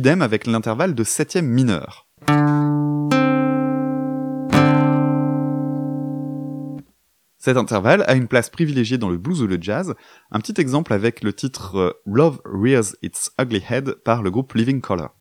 Idem 0.00 0.22
avec 0.22 0.46
l'intervalle 0.46 0.94
de 0.94 1.04
septième 1.04 1.44
mineur. 1.44 2.08
Cet 7.36 7.58
intervalle 7.58 8.04
a 8.06 8.14
une 8.14 8.26
place 8.26 8.48
privilégiée 8.48 8.96
dans 8.96 9.10
le 9.10 9.18
blues 9.18 9.42
ou 9.42 9.46
le 9.46 9.58
jazz, 9.60 9.94
un 10.30 10.40
petit 10.40 10.58
exemple 10.58 10.94
avec 10.94 11.22
le 11.22 11.34
titre 11.34 11.76
euh, 11.76 11.92
Love 12.06 12.40
Rears 12.46 12.96
Its 13.02 13.28
Ugly 13.38 13.62
Head 13.68 13.96
par 13.96 14.22
le 14.22 14.30
groupe 14.30 14.54
Living 14.54 14.80
Color. 14.80 15.14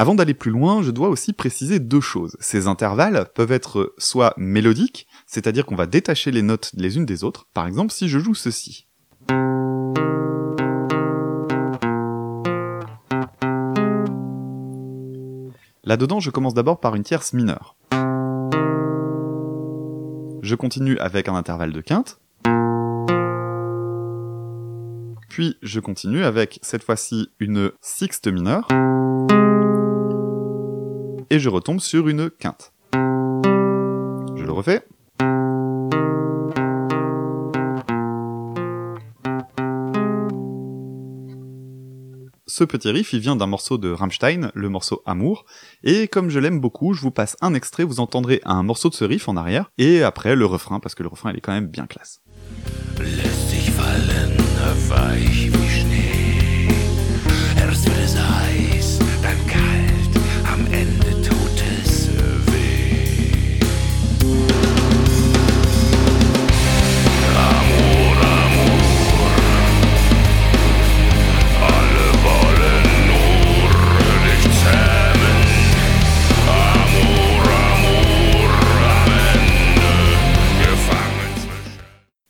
Avant 0.00 0.14
d'aller 0.14 0.32
plus 0.32 0.52
loin, 0.52 0.80
je 0.80 0.92
dois 0.92 1.08
aussi 1.08 1.32
préciser 1.32 1.80
deux 1.80 2.00
choses. 2.00 2.36
Ces 2.38 2.68
intervalles 2.68 3.26
peuvent 3.34 3.50
être 3.50 3.94
soit 3.98 4.32
mélodiques, 4.36 5.08
c'est-à-dire 5.26 5.66
qu'on 5.66 5.74
va 5.74 5.86
détacher 5.86 6.30
les 6.30 6.42
notes 6.42 6.70
les 6.74 6.96
unes 6.96 7.04
des 7.04 7.24
autres. 7.24 7.48
Par 7.52 7.66
exemple, 7.66 7.92
si 7.92 8.08
je 8.08 8.20
joue 8.20 8.36
ceci. 8.36 8.86
Là-dedans, 15.82 16.20
je 16.20 16.30
commence 16.30 16.54
d'abord 16.54 16.78
par 16.78 16.94
une 16.94 17.02
tierce 17.02 17.32
mineure. 17.32 17.74
Je 20.42 20.54
continue 20.54 20.96
avec 20.98 21.28
un 21.28 21.34
intervalle 21.34 21.72
de 21.72 21.80
quinte. 21.80 22.20
Puis 25.28 25.56
je 25.60 25.80
continue 25.80 26.22
avec 26.22 26.60
cette 26.62 26.84
fois-ci 26.84 27.30
une 27.40 27.72
sixte 27.80 28.28
mineure 28.28 28.68
et 31.30 31.38
je 31.38 31.48
retombe 31.48 31.80
sur 31.80 32.08
une 32.08 32.30
quinte. 32.30 32.72
Je 32.92 34.44
le 34.44 34.52
refais. 34.52 34.84
Ce 42.58 42.64
petit 42.64 42.90
riff, 42.90 43.14
vient 43.14 43.36
d'un 43.36 43.46
morceau 43.46 43.78
de 43.78 43.90
Rammstein, 43.90 44.50
le 44.52 44.68
morceau 44.68 45.00
Amour, 45.06 45.44
et 45.84 46.08
comme 46.08 46.28
je 46.28 46.40
l'aime 46.40 46.60
beaucoup, 46.60 46.92
je 46.92 47.02
vous 47.02 47.12
passe 47.12 47.36
un 47.40 47.54
extrait, 47.54 47.84
vous 47.84 48.00
entendrez 48.00 48.40
un 48.44 48.64
morceau 48.64 48.88
de 48.88 48.94
ce 48.94 49.04
riff 49.04 49.28
en 49.28 49.36
arrière, 49.36 49.70
et 49.78 50.02
après 50.02 50.34
le 50.34 50.44
refrain, 50.44 50.80
parce 50.80 50.96
que 50.96 51.04
le 51.04 51.08
refrain 51.08 51.32
est 51.32 51.40
quand 51.40 51.52
même 51.52 51.68
bien 51.68 51.86
classe. 51.86 52.20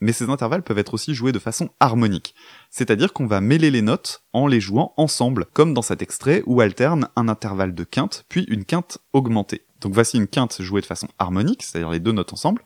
Mais 0.08 0.14
ces 0.14 0.30
intervalles 0.30 0.62
peuvent 0.62 0.78
être 0.78 0.94
aussi 0.94 1.12
joués 1.12 1.32
de 1.32 1.38
façon 1.38 1.68
harmonique, 1.80 2.34
c'est-à-dire 2.70 3.12
qu'on 3.12 3.26
va 3.26 3.42
mêler 3.42 3.70
les 3.70 3.82
notes 3.82 4.22
en 4.32 4.46
les 4.46 4.58
jouant 4.58 4.94
ensemble, 4.96 5.44
comme 5.52 5.74
dans 5.74 5.82
cet 5.82 6.00
extrait 6.00 6.42
où 6.46 6.62
alterne 6.62 7.10
un 7.14 7.28
intervalle 7.28 7.74
de 7.74 7.84
quinte 7.84 8.24
puis 8.30 8.46
une 8.48 8.64
quinte 8.64 8.96
augmentée. 9.12 9.66
Donc 9.82 9.92
voici 9.92 10.16
une 10.16 10.26
quinte 10.26 10.62
jouée 10.62 10.80
de 10.80 10.86
façon 10.86 11.08
harmonique, 11.18 11.62
c'est-à-dire 11.62 11.90
les 11.90 12.00
deux 12.00 12.12
notes 12.12 12.32
ensemble, 12.32 12.62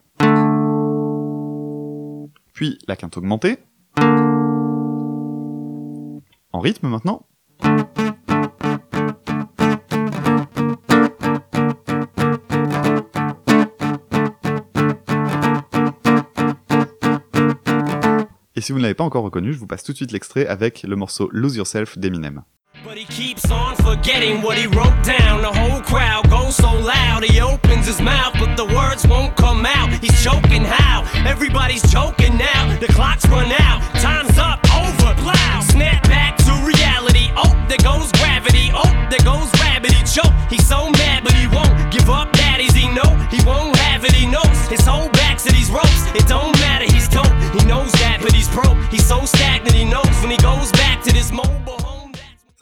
puis 2.52 2.78
la 2.86 2.94
quinte 2.94 3.16
augmentée, 3.16 3.58
en 6.52 6.60
rythme 6.60 6.86
maintenant, 6.86 7.26
si 18.62 18.72
vous 18.72 18.78
ne 18.78 18.82
l'avez 18.82 18.94
pas 18.94 19.04
encore 19.04 19.24
reconnu, 19.24 19.52
je 19.52 19.58
vous 19.58 19.66
passe 19.66 19.82
tout 19.82 19.92
de 19.92 19.96
suite 19.96 20.12
l'extrait 20.12 20.46
avec 20.46 20.84
le 20.84 20.96
morceau 20.96 21.28
Lose 21.32 21.56
Yourself 21.56 21.98
d'Eminem. 21.98 22.42
But 22.84 22.96
he 22.96 23.04
keeps 23.04 23.44
on 23.50 23.76
forgetting 23.76 24.42
what 24.42 24.56
he 24.56 24.66
wrote 24.66 24.96
down. 25.04 25.42
The 25.42 25.52
whole 25.52 25.82
crowd 25.82 26.28
goes 26.30 26.56
so 26.56 26.72
loud. 26.72 27.22
He 27.22 27.40
opens 27.40 27.86
his 27.86 28.00
mouth, 28.00 28.34
but 28.38 28.56
the 28.56 28.64
words 28.64 29.06
won't 29.06 29.36
come 29.36 29.66
out. 29.66 29.90
He's 30.00 30.24
choking 30.24 30.64
how? 30.64 31.04
Everybody's 31.26 31.82
choking 31.92 32.38
now. 32.38 32.76
The 32.80 32.88
clock's 32.88 33.28
run 33.28 33.52
out. 33.52 33.82
Time's 34.00 34.38
up. 34.38 34.58
Over. 34.74 35.14
Plow. 35.20 35.60
Snap 35.60 36.02
back 36.08 36.38
to 36.38 36.52
reality. 36.64 37.30
Oh, 37.36 37.52
there 37.68 37.82
goes 37.84 38.10
gravity. 38.12 38.70
Oh, 38.74 38.88
there 39.10 39.22
goes 39.22 39.52
rabbit. 39.60 39.92
He 39.92 40.02
choke. 40.02 40.32
He's 40.50 40.66
so 40.66 40.90
mad, 40.90 41.22
but 41.24 41.34
he 41.34 41.46
won't 41.46 41.92
give 41.92 42.08
up. 42.08 42.32
Daddies, 42.32 42.74
he 42.74 42.88
know 42.88 43.10
he 43.30 43.44
won't 43.44 43.76
have 43.76 44.04
it. 44.04 44.12
He 44.12 44.26
knows 44.26 44.58
his 44.68 44.84
whole 44.86 45.10
back's 45.10 45.44
to 45.44 45.52
these 45.52 45.70
ropes. 45.70 46.06
It 46.16 46.26
don't 46.26 46.58
matter. 46.58 46.86
He's 46.86 47.06
dope. 47.06 47.41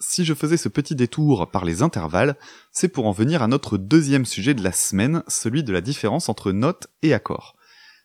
Si 0.00 0.24
je 0.24 0.34
faisais 0.34 0.56
ce 0.56 0.68
petit 0.68 0.96
détour 0.96 1.48
par 1.48 1.64
les 1.64 1.82
intervalles, 1.82 2.36
c'est 2.72 2.88
pour 2.88 3.06
en 3.06 3.12
venir 3.12 3.40
à 3.40 3.46
notre 3.46 3.78
deuxième 3.78 4.24
sujet 4.24 4.52
de 4.52 4.64
la 4.64 4.72
semaine, 4.72 5.22
celui 5.28 5.62
de 5.62 5.72
la 5.72 5.80
différence 5.80 6.28
entre 6.28 6.50
note 6.50 6.88
et 7.02 7.14
accord. 7.14 7.54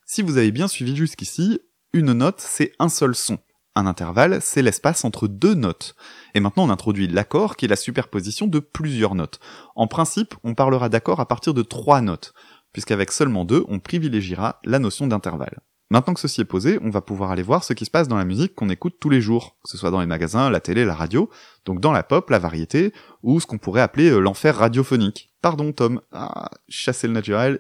Si 0.06 0.22
vous 0.22 0.38
avez 0.38 0.52
bien 0.52 0.68
suivi 0.68 0.96
jusqu'ici, 0.96 1.60
une 1.92 2.14
note 2.14 2.40
c'est 2.40 2.74
un 2.78 2.90
seul 2.90 3.16
son. 3.16 3.40
Un 3.74 3.88
intervalle, 3.88 4.40
c'est 4.40 4.62
l'espace 4.62 5.06
entre 5.06 5.28
deux 5.28 5.56
notes. 5.56 5.96
Et 6.36 6.40
maintenant 6.40 6.66
on 6.66 6.70
introduit 6.70 7.08
l'accord 7.08 7.56
qui 7.56 7.66
est 7.66 7.70
la 7.70 7.76
superposition 7.78 8.46
de 8.46 8.60
plusieurs 8.60 9.16
notes. 9.16 9.40
En 9.76 9.88
principe, 9.88 10.36
on 10.44 10.54
parlera 10.54 10.88
d'accord 10.90 11.20
à 11.20 11.28
partir 11.28 11.56
de 11.56 11.64
trois 11.64 12.02
notes, 12.02 12.34
puisqu'avec 12.74 13.12
seulement 13.12 13.44
deux, 13.44 13.66
on 13.70 13.80
privilégiera 13.80 14.60
la 14.64 14.78
notion 14.78 15.08
d'intervalle. 15.08 15.62
Maintenant 15.92 16.16
que 16.16 16.20
ceci 16.20 16.42
est 16.42 16.46
posé, 16.46 16.80
on 16.82 16.90
va 16.90 17.02
pouvoir 17.02 17.30
aller 17.30 17.44
voir 17.44 17.64
ce 17.64 17.74
qui 17.74 17.86
se 17.86 17.92
passe 17.92 18.08
dans 18.08 18.18
la 18.18 18.26
musique 18.26 18.56
qu'on 18.56 18.70
écoute 18.70 18.96
tous 19.00 19.10
les 19.10 19.22
jours, 19.22 19.58
que 19.64 19.70
ce 19.70 19.78
soit 19.78 19.92
dans 19.92 20.00
les 20.00 20.08
magasins, 20.08 20.50
la 20.50 20.60
télé, 20.60 20.84
la 20.84 20.96
radio, 20.96 21.30
donc 21.64 21.80
dans 21.80 21.92
la 21.92 22.02
pop, 22.02 22.28
la 22.32 22.40
variété, 22.40 22.92
ou 23.22 23.40
ce 23.40 23.46
qu'on 23.46 23.60
pourrait 23.60 23.82
appeler 23.82 24.10
euh, 24.10 24.20
l'enfer 24.20 24.58
radiophonique. 24.58 25.32
Pardon 25.44 25.72
Tom, 25.74 26.02
ah, 26.12 26.50
chasser 26.68 27.08
le 27.08 27.14
naturel. 27.14 27.60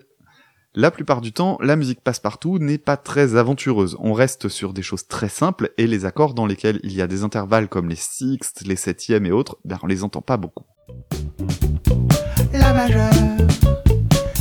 La 0.73 0.91
plupart 0.91 1.21
du 1.21 1.31
temps, 1.31 1.57
la 1.61 1.75
musique 1.75 2.01
passe-partout 2.01 2.57
n'est 2.57 2.79
pas 2.79 2.97
très 2.97 3.35
aventureuse. 3.35 3.95
On 3.99 4.11
reste 4.11 4.49
sur 4.49 4.73
des 4.73 4.81
choses 4.81 5.07
très 5.07 5.29
simples 5.29 5.71
et 5.77 5.85
les 5.85 6.03
accords 6.03 6.33
dans 6.33 6.47
lesquels 6.47 6.81
il 6.83 6.93
y 6.93 7.01
a 7.01 7.07
des 7.07 7.23
intervalles 7.23 7.69
comme 7.69 7.87
les 7.87 7.95
sixtes, 7.95 8.63
les 8.65 8.75
septièmes 8.75 9.25
et 9.25 9.31
autres, 9.31 9.57
ben 9.63 9.77
on 9.83 9.87
les 9.87 10.03
entend 10.03 10.21
pas 10.21 10.35
beaucoup. 10.35 10.65
La 12.51 12.73
majeure, 12.73 13.13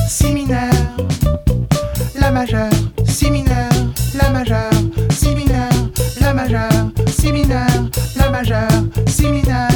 si 0.08 0.32
mineur, 0.32 0.73
si 7.24 7.32
mineur, 7.32 7.88
la 8.16 8.28
majeure, 8.28 8.68
si 9.06 9.26
mineur, 9.28 9.70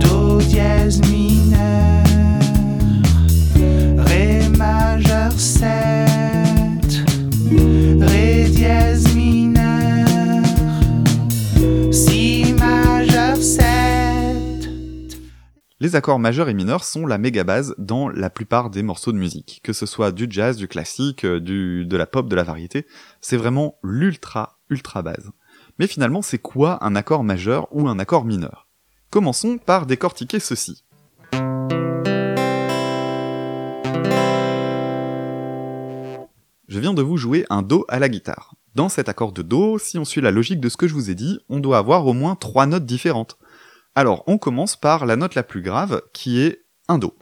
do 0.00 0.40
dièse 0.40 1.02
mineur, 1.02 2.02
ré 3.98 4.48
majeur 4.56 5.32
7, 5.32 5.68
ré 8.00 8.44
dièse 8.48 9.14
mineur, 9.14 10.06
si 11.92 12.54
majeur 12.54 13.36
7. 13.36 13.66
Les 15.78 15.94
accords 15.94 16.18
majeurs 16.18 16.48
et 16.48 16.54
mineurs 16.54 16.84
sont 16.84 17.06
la 17.06 17.18
méga 17.18 17.44
base 17.44 17.74
dans 17.76 18.08
la 18.08 18.30
plupart 18.30 18.70
des 18.70 18.82
morceaux 18.82 19.12
de 19.12 19.18
musique, 19.18 19.60
que 19.62 19.74
ce 19.74 19.84
soit 19.84 20.10
du 20.10 20.26
jazz, 20.30 20.56
du 20.56 20.68
classique, 20.68 21.26
euh, 21.26 21.38
du, 21.38 21.84
de 21.84 21.96
la 21.98 22.06
pop, 22.06 22.30
de 22.30 22.34
la 22.34 22.44
variété, 22.44 22.86
c'est 23.20 23.36
vraiment 23.36 23.78
l'ultra, 23.82 24.58
ultra 24.70 25.02
base. 25.02 25.32
Mais 25.78 25.86
finalement, 25.86 26.22
c'est 26.22 26.38
quoi 26.38 26.82
un 26.84 26.96
accord 26.96 27.22
majeur 27.22 27.68
ou 27.70 27.86
un 27.86 27.98
accord 27.98 28.24
mineur? 28.24 28.66
Commençons 29.10 29.58
par 29.58 29.84
décortiquer 29.86 30.40
ceci. 30.40 30.84
Je 36.68 36.80
viens 36.80 36.94
de 36.94 37.02
vous 37.02 37.16
jouer 37.16 37.44
un 37.50 37.62
Do 37.62 37.84
à 37.88 37.98
la 37.98 38.08
guitare. 38.08 38.54
Dans 38.74 38.88
cet 38.88 39.08
accord 39.08 39.32
de 39.32 39.42
Do, 39.42 39.78
si 39.78 39.98
on 39.98 40.04
suit 40.04 40.20
la 40.20 40.30
logique 40.30 40.60
de 40.60 40.68
ce 40.68 40.76
que 40.76 40.88
je 40.88 40.94
vous 40.94 41.10
ai 41.10 41.14
dit, 41.14 41.40
on 41.48 41.60
doit 41.60 41.78
avoir 41.78 42.06
au 42.06 42.12
moins 42.12 42.36
trois 42.36 42.66
notes 42.66 42.86
différentes. 42.86 43.38
Alors, 43.94 44.24
on 44.26 44.38
commence 44.38 44.76
par 44.76 45.06
la 45.06 45.16
note 45.16 45.34
la 45.34 45.42
plus 45.42 45.62
grave, 45.62 46.02
qui 46.12 46.40
est 46.40 46.64
un 46.88 46.98
Do. 46.98 47.14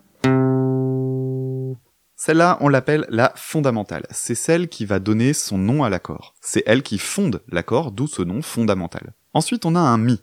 Celle-là, 2.27 2.57
on 2.63 2.71
l'appelle 2.71 3.05
la 3.11 3.35
fondamentale. 3.37 4.07
C'est 4.11 4.35
celle 4.35 4.71
qui 4.71 4.87
va 4.87 4.99
donner 4.99 5.35
son 5.35 5.59
nom 5.59 5.85
à 5.85 5.91
l'accord. 5.91 6.33
C'est 6.41 6.63
elle 6.65 6.83
qui 6.83 6.97
fonde 6.97 7.43
l'accord, 7.49 7.93
d'où 7.93 8.07
ce 8.07 8.23
nom 8.23 8.41
fondamental. 8.41 9.13
Ensuite, 9.35 9.67
on 9.67 9.75
a 9.75 9.81
un 9.81 9.99
Mi. 9.99 10.23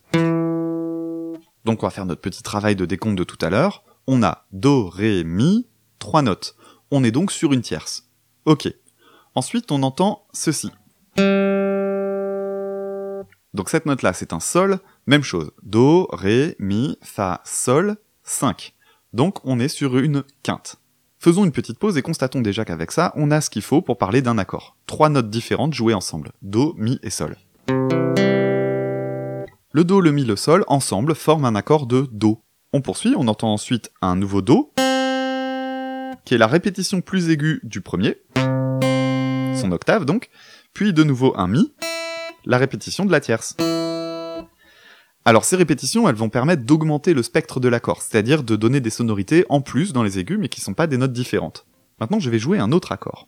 Donc, 1.63 1.83
on 1.83 1.85
va 1.85 1.91
faire 1.91 2.07
notre 2.07 2.21
petit 2.21 2.41
travail 2.41 2.75
de 2.75 2.87
décompte 2.87 3.19
de 3.19 3.23
tout 3.23 3.37
à 3.39 3.51
l'heure. 3.51 3.83
On 4.07 4.23
a 4.23 4.47
Do, 4.51 4.89
Ré, 4.89 5.23
Mi, 5.23 5.67
trois 5.99 6.23
notes. 6.23 6.55
On 6.89 7.03
est 7.03 7.11
donc 7.11 7.31
sur 7.31 7.53
une 7.53 7.61
tierce. 7.61 8.09
Ok. 8.45 8.67
Ensuite, 9.35 9.71
on 9.71 9.83
entend 9.83 10.25
ceci. 10.33 10.71
Donc 13.53 13.69
cette 13.69 13.85
note-là, 13.85 14.13
c'est 14.13 14.33
un 14.33 14.39
Sol, 14.39 14.79
même 15.05 15.21
chose. 15.21 15.51
Do, 15.61 16.07
Ré, 16.11 16.55
Mi, 16.57 16.97
Fa, 17.03 17.41
Sol, 17.45 17.97
5. 18.23 18.73
Donc 19.13 19.37
on 19.43 19.59
est 19.59 19.67
sur 19.67 19.99
une 19.99 20.23
quinte. 20.41 20.80
Faisons 21.23 21.45
une 21.45 21.51
petite 21.51 21.77
pause 21.77 21.99
et 21.99 22.01
constatons 22.01 22.41
déjà 22.41 22.65
qu'avec 22.65 22.91
ça, 22.91 23.13
on 23.15 23.29
a 23.29 23.41
ce 23.41 23.51
qu'il 23.51 23.61
faut 23.61 23.83
pour 23.83 23.99
parler 23.99 24.23
d'un 24.23 24.39
accord. 24.39 24.75
Trois 24.87 25.07
notes 25.07 25.29
différentes 25.29 25.75
jouées 25.75 25.93
ensemble. 25.93 26.31
Do, 26.41 26.73
Mi 26.79 26.99
et 27.03 27.11
Sol. 27.11 27.37
Le 29.71 29.83
Do, 29.83 30.01
le 30.01 30.11
Mi, 30.11 30.25
le 30.25 30.35
Sol, 30.35 30.63
ensemble, 30.65 31.13
forment 31.13 31.45
un 31.45 31.53
accord 31.53 31.85
de 31.85 32.09
Do. 32.11 32.41
On 32.73 32.81
poursuit, 32.81 33.13
on 33.15 33.27
entend 33.27 33.53
ensuite 33.53 33.91
un 34.01 34.15
nouveau 34.15 34.41
Do, 34.41 34.73
qui 36.25 36.33
est 36.33 36.39
la 36.39 36.47
répétition 36.47 37.01
plus 37.01 37.29
aiguë 37.29 37.59
du 37.61 37.81
premier, 37.81 38.17
son 38.35 39.71
octave 39.71 40.05
donc, 40.05 40.31
puis 40.73 40.91
de 40.91 41.03
nouveau 41.03 41.37
un 41.37 41.45
Mi, 41.45 41.71
la 42.45 42.57
répétition 42.57 43.05
de 43.05 43.11
la 43.11 43.19
tierce. 43.19 43.55
Alors 45.23 45.45
ces 45.45 45.55
répétitions, 45.55 46.09
elles 46.09 46.15
vont 46.15 46.29
permettre 46.29 46.63
d'augmenter 46.63 47.13
le 47.13 47.21
spectre 47.21 47.59
de 47.59 47.67
l'accord, 47.67 48.01
c'est-à-dire 48.01 48.41
de 48.41 48.55
donner 48.55 48.81
des 48.81 48.89
sonorités 48.89 49.45
en 49.49 49.61
plus 49.61 49.93
dans 49.93 50.01
les 50.01 50.17
aigus, 50.17 50.39
mais 50.39 50.49
qui 50.49 50.61
sont 50.61 50.73
pas 50.73 50.87
des 50.87 50.97
notes 50.97 51.13
différentes. 51.13 51.67
Maintenant, 51.99 52.19
je 52.19 52.31
vais 52.31 52.39
jouer 52.39 52.57
un 52.57 52.71
autre 52.71 52.91
accord. 52.91 53.27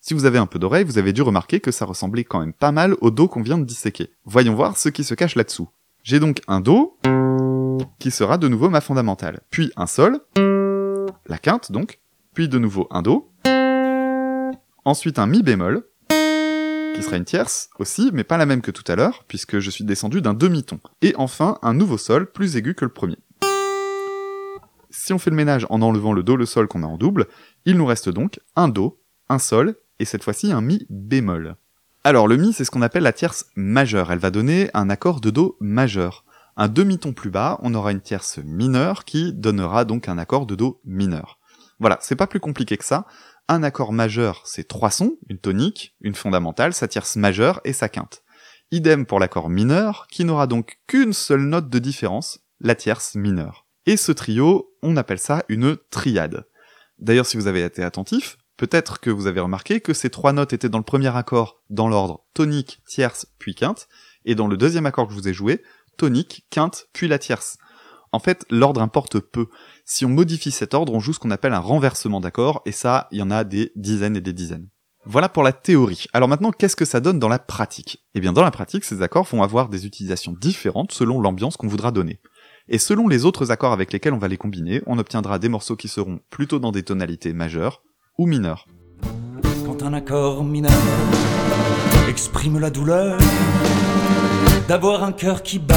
Si 0.00 0.14
vous 0.14 0.24
avez 0.24 0.38
un 0.38 0.46
peu 0.46 0.58
d'oreille, 0.58 0.82
vous 0.82 0.98
avez 0.98 1.12
dû 1.12 1.22
remarquer 1.22 1.60
que 1.60 1.70
ça 1.70 1.84
ressemblait 1.84 2.24
quand 2.24 2.40
même 2.40 2.52
pas 2.52 2.72
mal 2.72 2.96
au 3.00 3.12
Do 3.12 3.28
qu'on 3.28 3.42
vient 3.42 3.58
de 3.58 3.64
disséquer. 3.64 4.10
Voyons 4.24 4.56
voir 4.56 4.76
ce 4.76 4.88
qui 4.88 5.04
se 5.04 5.14
cache 5.14 5.36
là-dessous. 5.36 5.68
J'ai 6.02 6.18
donc 6.18 6.40
un 6.48 6.60
Do, 6.60 6.98
qui 8.00 8.10
sera 8.10 8.36
de 8.36 8.48
nouveau 8.48 8.68
ma 8.68 8.80
fondamentale, 8.80 9.42
puis 9.50 9.70
un 9.76 9.86
Sol, 9.86 10.18
la 10.34 11.38
quinte 11.40 11.70
donc, 11.70 12.00
puis 12.34 12.48
de 12.48 12.58
nouveau 12.58 12.88
un 12.90 13.02
Do, 13.02 13.30
ensuite 14.84 15.20
un 15.20 15.28
Mi 15.28 15.44
bémol, 15.44 15.84
qui 16.94 17.02
sera 17.02 17.16
une 17.16 17.24
tierce 17.24 17.70
aussi, 17.78 18.10
mais 18.12 18.24
pas 18.24 18.36
la 18.36 18.46
même 18.46 18.62
que 18.62 18.70
tout 18.70 18.84
à 18.90 18.96
l'heure, 18.96 19.24
puisque 19.28 19.58
je 19.58 19.70
suis 19.70 19.84
descendu 19.84 20.20
d'un 20.20 20.34
demi-ton, 20.34 20.80
et 21.02 21.14
enfin 21.16 21.58
un 21.62 21.74
nouveau 21.74 21.98
Sol 21.98 22.30
plus 22.30 22.56
aigu 22.56 22.74
que 22.74 22.84
le 22.84 22.92
premier. 22.92 23.18
Si 24.90 25.12
on 25.12 25.18
fait 25.18 25.30
le 25.30 25.36
ménage 25.36 25.66
en 25.70 25.82
enlevant 25.82 26.12
le 26.12 26.22
Do, 26.22 26.36
le 26.36 26.46
Sol 26.46 26.68
qu'on 26.68 26.82
a 26.82 26.86
en 26.86 26.98
double, 26.98 27.26
il 27.64 27.76
nous 27.76 27.86
reste 27.86 28.08
donc 28.08 28.40
un 28.56 28.68
Do, 28.68 29.00
un 29.28 29.38
Sol, 29.38 29.76
et 29.98 30.04
cette 30.04 30.24
fois-ci 30.24 30.52
un 30.52 30.60
Mi 30.60 30.86
bémol. 30.90 31.56
Alors 32.02 32.26
le 32.26 32.36
Mi, 32.36 32.52
c'est 32.52 32.64
ce 32.64 32.70
qu'on 32.70 32.82
appelle 32.82 33.02
la 33.02 33.12
tierce 33.12 33.46
majeure, 33.54 34.10
elle 34.10 34.18
va 34.18 34.30
donner 34.30 34.70
un 34.74 34.90
accord 34.90 35.20
de 35.20 35.30
Do 35.30 35.56
majeur. 35.60 36.24
Un 36.56 36.68
demi-ton 36.68 37.12
plus 37.12 37.30
bas, 37.30 37.58
on 37.62 37.74
aura 37.74 37.92
une 37.92 38.00
tierce 38.00 38.38
mineure 38.44 39.04
qui 39.04 39.32
donnera 39.32 39.84
donc 39.84 40.08
un 40.08 40.18
accord 40.18 40.46
de 40.46 40.54
Do 40.54 40.80
mineur. 40.84 41.38
Voilà, 41.78 41.98
c'est 42.02 42.16
pas 42.16 42.26
plus 42.26 42.40
compliqué 42.40 42.76
que 42.76 42.84
ça. 42.84 43.06
Un 43.52 43.64
accord 43.64 43.92
majeur, 43.92 44.42
c'est 44.44 44.68
trois 44.68 44.92
sons, 44.92 45.16
une 45.28 45.40
tonique, 45.40 45.96
une 46.02 46.14
fondamentale, 46.14 46.72
sa 46.72 46.86
tierce 46.86 47.16
majeure 47.16 47.60
et 47.64 47.72
sa 47.72 47.88
quinte. 47.88 48.22
Idem 48.70 49.06
pour 49.06 49.18
l'accord 49.18 49.50
mineur, 49.50 50.06
qui 50.08 50.24
n'aura 50.24 50.46
donc 50.46 50.78
qu'une 50.86 51.12
seule 51.12 51.40
note 51.40 51.68
de 51.68 51.80
différence, 51.80 52.38
la 52.60 52.76
tierce 52.76 53.16
mineure. 53.16 53.66
Et 53.86 53.96
ce 53.96 54.12
trio, 54.12 54.72
on 54.82 54.96
appelle 54.96 55.18
ça 55.18 55.42
une 55.48 55.76
triade. 55.90 56.46
D'ailleurs, 57.00 57.26
si 57.26 57.36
vous 57.36 57.48
avez 57.48 57.64
été 57.64 57.82
attentif, 57.82 58.38
peut-être 58.56 59.00
que 59.00 59.10
vous 59.10 59.26
avez 59.26 59.40
remarqué 59.40 59.80
que 59.80 59.94
ces 59.94 60.10
trois 60.10 60.32
notes 60.32 60.52
étaient 60.52 60.68
dans 60.68 60.78
le 60.78 60.84
premier 60.84 61.16
accord 61.16 61.60
dans 61.70 61.88
l'ordre 61.88 62.24
tonique, 62.34 62.80
tierce, 62.86 63.26
puis 63.40 63.56
quinte, 63.56 63.88
et 64.24 64.36
dans 64.36 64.46
le 64.46 64.56
deuxième 64.56 64.86
accord 64.86 65.08
que 65.08 65.12
je 65.12 65.18
vous 65.18 65.28
ai 65.28 65.34
joué, 65.34 65.60
tonique, 65.96 66.46
quinte, 66.50 66.86
puis 66.92 67.08
la 67.08 67.18
tierce. 67.18 67.58
En 68.12 68.18
fait, 68.18 68.44
l'ordre 68.50 68.82
importe 68.82 69.20
peu. 69.20 69.46
Si 69.84 70.04
on 70.04 70.08
modifie 70.08 70.50
cet 70.50 70.74
ordre, 70.74 70.92
on 70.92 71.00
joue 71.00 71.12
ce 71.12 71.18
qu'on 71.18 71.30
appelle 71.30 71.52
un 71.52 71.60
renversement 71.60 72.20
d'accords, 72.20 72.62
et 72.66 72.72
ça, 72.72 73.06
il 73.12 73.18
y 73.18 73.22
en 73.22 73.30
a 73.30 73.44
des 73.44 73.72
dizaines 73.76 74.16
et 74.16 74.20
des 74.20 74.32
dizaines. 74.32 74.68
Voilà 75.06 75.28
pour 75.30 75.42
la 75.42 75.52
théorie. 75.52 76.06
Alors 76.12 76.28
maintenant, 76.28 76.50
qu'est-ce 76.50 76.76
que 76.76 76.84
ça 76.84 77.00
donne 77.00 77.18
dans 77.18 77.28
la 77.28 77.38
pratique? 77.38 78.04
Eh 78.14 78.20
bien, 78.20 78.32
dans 78.32 78.42
la 78.42 78.50
pratique, 78.50 78.84
ces 78.84 79.00
accords 79.00 79.24
vont 79.24 79.42
avoir 79.42 79.68
des 79.68 79.86
utilisations 79.86 80.34
différentes 80.38 80.92
selon 80.92 81.20
l'ambiance 81.20 81.56
qu'on 81.56 81.68
voudra 81.68 81.90
donner. 81.90 82.20
Et 82.68 82.78
selon 82.78 83.08
les 83.08 83.24
autres 83.24 83.50
accords 83.50 83.72
avec 83.72 83.92
lesquels 83.92 84.12
on 84.12 84.18
va 84.18 84.28
les 84.28 84.36
combiner, 84.36 84.82
on 84.86 84.98
obtiendra 84.98 85.38
des 85.38 85.48
morceaux 85.48 85.76
qui 85.76 85.88
seront 85.88 86.20
plutôt 86.28 86.58
dans 86.58 86.70
des 86.70 86.82
tonalités 86.82 87.32
majeures 87.32 87.82
ou 88.18 88.26
mineures. 88.26 88.66
Quand 89.64 89.82
un 89.82 89.94
accord 89.94 90.44
mineur 90.44 90.70
exprime 92.08 92.58
la 92.58 92.70
douleur 92.70 93.18
d'avoir 94.68 95.02
un 95.02 95.12
cœur 95.12 95.42
qui 95.42 95.58
bat 95.58 95.74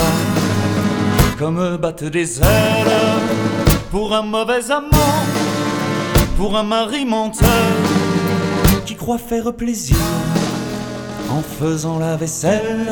comme 1.37 1.77
battent 1.77 2.03
des 2.03 2.39
ailes 2.39 2.97
pour 3.91 4.13
un 4.13 4.21
mauvais 4.21 4.71
amant, 4.71 5.25
pour 6.37 6.57
un 6.57 6.63
mari 6.63 7.05
menteur 7.05 7.49
qui 8.85 8.95
croit 8.95 9.17
faire 9.17 9.53
plaisir 9.53 9.97
en 11.31 11.41
faisant 11.41 11.99
la 11.99 12.15
vaisselle. 12.15 12.87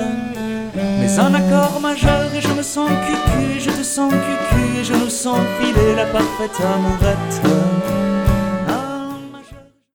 Mais 0.76 1.20
un 1.20 1.34
accord 1.34 1.80
majeur 1.82 2.34
et 2.34 2.42
je 2.42 2.48
me 2.50 2.64
sens 2.64 2.90
cucu, 2.90 3.60
je 3.60 3.70
te 3.70 3.84
sens 3.84 4.12
cucu 4.12 4.80
et 4.80 4.84
je 4.84 4.94
nous 4.94 5.10
sens 5.10 5.40
filer 5.60 5.96
la 5.96 6.06
parfaite 6.06 6.60
amourette. 6.62 8.01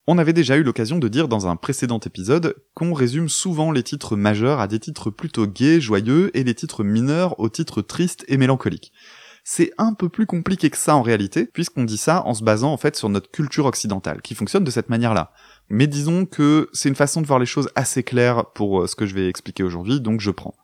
On 0.08 0.18
avait 0.18 0.32
déjà 0.32 0.56
eu 0.56 0.62
l'occasion 0.62 1.00
de 1.00 1.08
dire 1.08 1.26
dans 1.26 1.48
un 1.48 1.56
précédent 1.56 1.98
épisode 1.98 2.54
qu'on 2.74 2.92
résume 2.92 3.28
souvent 3.28 3.72
les 3.72 3.82
titres 3.82 4.14
majeurs 4.14 4.60
à 4.60 4.68
des 4.68 4.78
titres 4.78 5.10
plutôt 5.10 5.48
gais, 5.48 5.80
joyeux, 5.80 6.30
et 6.36 6.44
les 6.44 6.54
titres 6.54 6.84
mineurs 6.84 7.40
aux 7.40 7.48
titres 7.48 7.82
tristes 7.82 8.24
et 8.28 8.36
mélancoliques. 8.36 8.92
C'est 9.42 9.72
un 9.78 9.94
peu 9.94 10.08
plus 10.08 10.26
compliqué 10.26 10.70
que 10.70 10.76
ça 10.76 10.94
en 10.94 11.02
réalité, 11.02 11.44
puisqu'on 11.46 11.82
dit 11.82 11.96
ça 11.98 12.22
en 12.24 12.34
se 12.34 12.44
basant 12.44 12.72
en 12.72 12.76
fait 12.76 12.94
sur 12.94 13.08
notre 13.08 13.32
culture 13.32 13.66
occidentale, 13.66 14.22
qui 14.22 14.36
fonctionne 14.36 14.62
de 14.62 14.70
cette 14.70 14.90
manière-là. 14.90 15.32
Mais 15.70 15.88
disons 15.88 16.24
que 16.24 16.68
c'est 16.72 16.88
une 16.88 16.94
façon 16.94 17.20
de 17.20 17.26
voir 17.26 17.40
les 17.40 17.46
choses 17.46 17.70
assez 17.74 18.04
claires 18.04 18.46
pour 18.52 18.82
euh, 18.82 18.86
ce 18.86 18.94
que 18.94 19.06
je 19.06 19.14
vais 19.14 19.28
expliquer 19.28 19.64
aujourd'hui, 19.64 20.00
donc 20.00 20.20
je 20.20 20.30
prends. 20.30 20.54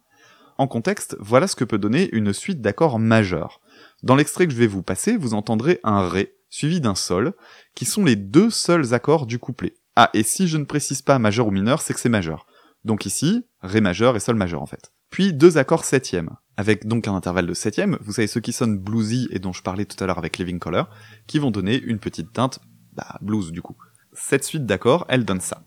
En 0.57 0.69
contexte, 0.69 1.17
voilà 1.19 1.49
ce 1.49 1.57
que 1.57 1.65
peut 1.65 1.79
donner 1.79 2.09
une 2.13 2.33
suite 2.33 2.61
d'accords 2.61 3.01
majeurs. 3.01 3.61
Dans 4.05 4.15
l'extrait 4.15 4.47
que 4.47 4.53
je 4.53 4.59
vais 4.59 4.69
vous 4.69 4.83
passer, 4.83 5.17
vous 5.17 5.35
entendrez 5.35 5.81
un 5.83 6.09
Ré, 6.09 6.35
suivi 6.53 6.81
d'un 6.81 6.95
Sol, 6.95 7.33
qui 7.75 7.85
sont 7.85 8.05
les 8.05 8.15
deux 8.15 8.51
seuls 8.51 8.95
accords 8.95 9.27
du 9.27 9.39
couplet. 9.39 9.75
Ah, 9.97 10.11
et 10.15 10.23
si 10.23 10.47
je 10.47 10.59
ne 10.59 10.65
précise 10.65 11.03
pas 11.03 11.19
majeur 11.19 11.49
ou 11.49 11.51
mineur, 11.51 11.83
c'est 11.83 11.95
que 11.95 12.01
c'est 12.01 12.09
majeur. 12.09 12.47
Donc 12.85 13.07
ici, 13.07 13.47
Ré 13.63 13.81
majeur 13.81 14.17
et 14.17 14.21
Sol 14.21 14.37
majeur 14.37 14.63
en 14.63 14.67
fait. 14.67 14.93
Puis 15.11 15.33
deux 15.33 15.59
accords 15.59 15.85
septièmes, 15.85 16.31
avec 16.57 16.87
donc 16.87 17.09
un 17.09 17.15
intervalle 17.15 17.47
de 17.47 17.55
septième, 17.55 17.99
vous 18.03 18.13
savez 18.13 18.27
ceux 18.27 18.41
qui 18.41 18.53
sonnent 18.53 18.79
bluesy 18.79 19.29
et 19.31 19.39
dont 19.39 19.53
je 19.53 19.63
parlais 19.63 19.85
tout 19.85 20.03
à 20.03 20.07
l'heure 20.07 20.19
avec 20.19 20.39
Living 20.39 20.59
Color, 20.59 20.89
qui 21.27 21.39
vont 21.39 21.51
donner 21.51 21.81
une 21.81 21.99
petite 21.99 22.33
teinte, 22.33 22.61
bah, 22.93 23.19
blues 23.21 23.51
du 23.51 23.63
coup. 23.63 23.77
Cette 24.13 24.45
suite 24.45 24.67
d'accords, 24.67 25.07
elle 25.09 25.25
donne 25.25 25.41
ça. 25.41 25.63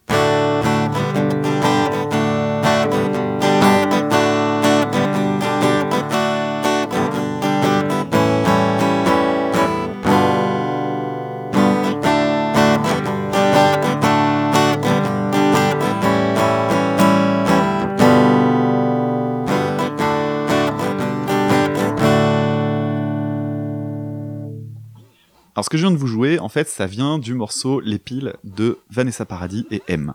Alors 25.56 25.64
ce 25.64 25.70
que 25.70 25.78
je 25.78 25.84
viens 25.84 25.92
de 25.92 25.98
vous 25.98 26.08
jouer, 26.08 26.38
en 26.38 26.50
fait, 26.50 26.68
ça 26.68 26.86
vient 26.86 27.18
du 27.18 27.34
morceau 27.34 27.80
Les 27.80 27.98
piles 27.98 28.34
de 28.44 28.78
Vanessa 28.90 29.26
Paradis 29.26 29.66
et 29.72 29.82
M. 29.88 30.12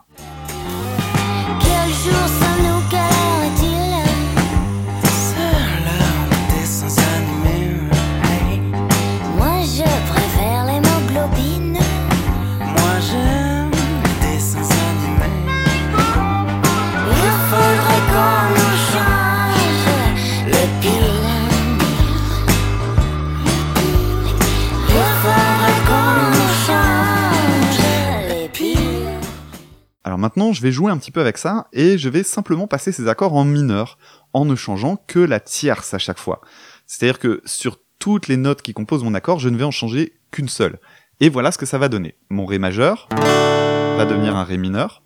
maintenant, 30.31 30.53
je 30.53 30.63
vais 30.63 30.71
jouer 30.71 30.93
un 30.93 30.97
petit 30.97 31.11
peu 31.11 31.21
avec 31.21 31.39
ça, 31.39 31.67
et 31.73 31.99
je 31.99 32.09
vais 32.09 32.23
simplement 32.23 32.69
passer 32.69 32.93
ces 32.93 33.09
accords 33.09 33.35
en 33.35 33.45
mineur, 33.45 33.99
en 34.33 34.45
ne 34.45 34.55
changeant 34.55 34.97
que 35.09 35.19
la 35.19 35.41
tierce 35.41 35.93
à 35.93 35.99
chaque 35.99 36.21
fois. 36.21 36.41
C'est-à-dire 36.87 37.19
que 37.19 37.43
sur 37.45 37.79
toutes 37.99 38.29
les 38.29 38.37
notes 38.37 38.63
qui 38.63 38.73
composent 38.73 39.03
mon 39.03 39.15
accord, 39.15 39.41
je 39.41 39.49
ne 39.49 39.57
vais 39.57 39.65
en 39.65 39.73
changer 39.73 40.13
qu'une 40.31 40.49
seule. 40.49 40.79
Et 41.19 41.31
voilà 41.31 41.51
ce 41.51 41.59
que 41.59 41.67
ça 41.67 41.79
va 41.79 41.89
donner. 41.89 42.15
Mon 42.29 42.47
Ré 42.47 42.61
majeur 42.61 43.09
va 43.11 44.05
devenir 44.05 44.37
un 44.37 44.45
Ré 44.45 44.57
mineur. 44.57 45.03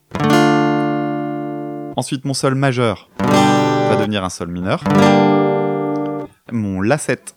Ensuite, 1.97 2.27
mon 2.27 2.35
Sol 2.35 2.55
majeur 2.55 3.09
va 3.19 3.97
devenir 3.97 4.25
un 4.25 4.31
Sol 4.31 4.49
mineur. 4.49 4.85
Mon 6.53 6.83
La7 6.83 7.33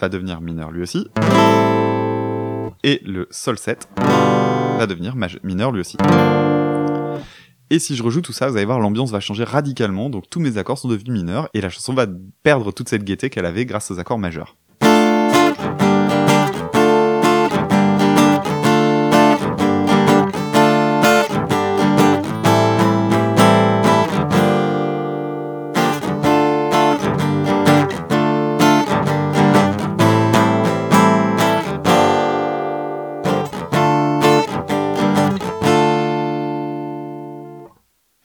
va 0.00 0.08
devenir 0.08 0.40
mineur 0.40 0.70
lui 0.70 0.82
aussi. 0.82 1.08
Et 2.84 3.00
le 3.04 3.26
Sol 3.32 3.58
7 3.58 3.88
va 4.80 4.86
devenir 4.86 5.14
mineur 5.42 5.72
lui 5.72 5.80
aussi. 5.80 5.96
Et 7.72 7.78
si 7.78 7.94
je 7.94 8.02
rejoue 8.02 8.20
tout 8.20 8.32
ça, 8.32 8.48
vous 8.48 8.56
allez 8.56 8.64
voir, 8.64 8.80
l'ambiance 8.80 9.12
va 9.12 9.20
changer 9.20 9.44
radicalement, 9.44 10.10
donc 10.10 10.24
tous 10.28 10.40
mes 10.40 10.58
accords 10.58 10.78
sont 10.78 10.88
devenus 10.88 11.12
mineurs, 11.12 11.48
et 11.54 11.60
la 11.60 11.70
chanson 11.70 11.94
va 11.94 12.06
perdre 12.42 12.72
toute 12.72 12.88
cette 12.88 13.04
gaieté 13.04 13.30
qu'elle 13.30 13.46
avait 13.46 13.64
grâce 13.64 13.92
aux 13.92 13.98
accords 14.00 14.18
majeurs. 14.18 14.56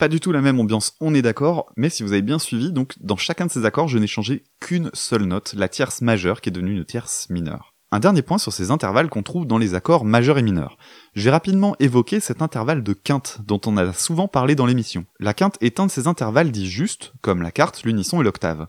Du 0.07 0.19
tout 0.19 0.31
la 0.31 0.41
même 0.41 0.59
ambiance, 0.59 0.93
on 1.01 1.15
est 1.15 1.21
d'accord, 1.21 1.71
mais 1.77 1.89
si 1.89 2.03
vous 2.03 2.11
avez 2.11 2.21
bien 2.21 2.37
suivi, 2.37 2.71
donc 2.71 2.93
dans 2.99 3.17
chacun 3.17 3.47
de 3.47 3.51
ces 3.51 3.65
accords, 3.65 3.87
je 3.87 3.97
n'ai 3.97 4.07
changé 4.07 4.43
qu'une 4.59 4.91
seule 4.93 5.23
note, 5.23 5.53
la 5.57 5.67
tierce 5.67 6.01
majeure, 6.01 6.41
qui 6.41 6.49
est 6.49 6.51
devenue 6.51 6.75
une 6.75 6.85
tierce 6.85 7.27
mineure. 7.29 7.73
Un 7.91 7.99
dernier 7.99 8.21
point 8.21 8.37
sur 8.37 8.53
ces 8.53 8.71
intervalles 8.71 9.09
qu'on 9.09 9.23
trouve 9.23 9.47
dans 9.47 9.57
les 9.57 9.73
accords 9.73 10.05
majeurs 10.05 10.37
et 10.37 10.43
mineurs. 10.43 10.77
J'ai 11.15 11.29
rapidement 11.29 11.75
évoqué 11.79 12.19
cet 12.19 12.41
intervalle 12.41 12.83
de 12.83 12.93
quinte, 12.93 13.39
dont 13.45 13.61
on 13.65 13.77
a 13.77 13.93
souvent 13.93 14.27
parlé 14.27 14.53
dans 14.53 14.65
l'émission. 14.65 15.05
La 15.19 15.33
quinte 15.33 15.57
est 15.61 15.79
un 15.79 15.87
de 15.87 15.91
ces 15.91 16.07
intervalles 16.07 16.51
dits 16.51 16.69
justes, 16.69 17.13
comme 17.21 17.41
la 17.41 17.51
quarte, 17.51 17.83
l'unisson 17.83 18.21
et 18.21 18.23
l'octave. 18.23 18.67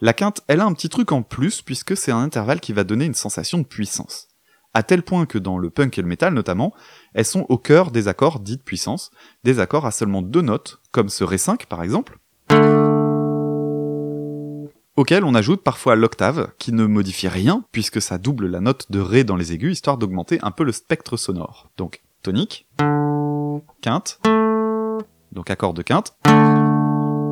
La 0.00 0.12
quinte, 0.12 0.42
elle 0.48 0.60
a 0.60 0.66
un 0.66 0.72
petit 0.72 0.88
truc 0.88 1.12
en 1.12 1.22
plus, 1.22 1.62
puisque 1.62 1.96
c'est 1.96 2.12
un 2.12 2.18
intervalle 2.18 2.60
qui 2.60 2.72
va 2.72 2.84
donner 2.84 3.04
une 3.04 3.14
sensation 3.14 3.58
de 3.58 3.64
puissance. 3.64 4.28
À 4.76 4.82
tel 4.82 5.04
point 5.04 5.24
que 5.24 5.38
dans 5.38 5.56
le 5.56 5.70
punk 5.70 5.96
et 5.96 6.02
le 6.02 6.08
metal 6.08 6.34
notamment, 6.34 6.74
elles 7.14 7.24
sont 7.24 7.46
au 7.48 7.56
cœur 7.56 7.90
des 7.90 8.08
accords 8.08 8.40
dits 8.40 8.56
de 8.56 8.62
puissance, 8.62 9.10
des 9.44 9.60
accords 9.60 9.86
à 9.86 9.90
seulement 9.90 10.20
deux 10.20 10.42
notes, 10.42 10.80
comme 10.90 11.08
ce 11.08 11.24
Ré5 11.24 11.66
par 11.66 11.82
exemple, 11.82 12.18
auquel 14.96 15.24
on 15.24 15.34
ajoute 15.34 15.62
parfois 15.62 15.96
l'octave, 15.96 16.52
qui 16.58 16.72
ne 16.72 16.86
modifie 16.86 17.28
rien, 17.28 17.64
puisque 17.72 18.02
ça 18.02 18.18
double 18.18 18.46
la 18.46 18.60
note 18.60 18.90
de 18.90 19.00
Ré 19.00 19.24
dans 19.24 19.36
les 19.36 19.52
aigus, 19.52 19.72
histoire 19.72 19.98
d'augmenter 19.98 20.38
un 20.42 20.50
peu 20.50 20.64
le 20.64 20.72
spectre 20.72 21.16
sonore. 21.16 21.70
Donc, 21.76 22.02
tonique, 22.22 22.68
quinte, 23.80 24.20
donc 25.32 25.50
accord 25.50 25.74
de 25.74 25.82
quinte, 25.82 26.16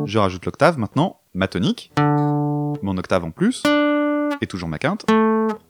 je 0.04 0.18
rajoute 0.18 0.44
l'octave 0.44 0.78
maintenant, 0.78 1.20
ma 1.34 1.46
tonique, 1.48 1.92
mon 1.98 2.96
octave 2.98 3.24
en 3.24 3.30
plus, 3.30 3.62
et 4.40 4.46
toujours 4.46 4.68
ma 4.68 4.78
quinte, 4.78 5.06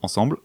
ensemble. 0.01 0.39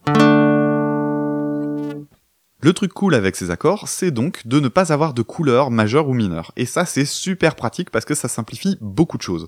Le 2.59 2.73
truc 2.73 2.91
cool 2.91 3.13
avec 3.13 3.35
ces 3.35 3.51
accords, 3.51 3.87
c'est 3.87 4.09
donc 4.09 4.47
de 4.47 4.59
ne 4.59 4.67
pas 4.67 4.91
avoir 4.91 5.13
de 5.13 5.21
couleur 5.21 5.69
majeure 5.69 6.09
ou 6.09 6.15
mineure. 6.15 6.51
Et 6.57 6.65
ça, 6.65 6.85
c'est 6.85 7.05
super 7.05 7.55
pratique 7.55 7.91
parce 7.91 8.03
que 8.03 8.15
ça 8.15 8.27
simplifie 8.27 8.77
beaucoup 8.81 9.17
de 9.17 9.21
choses. 9.21 9.47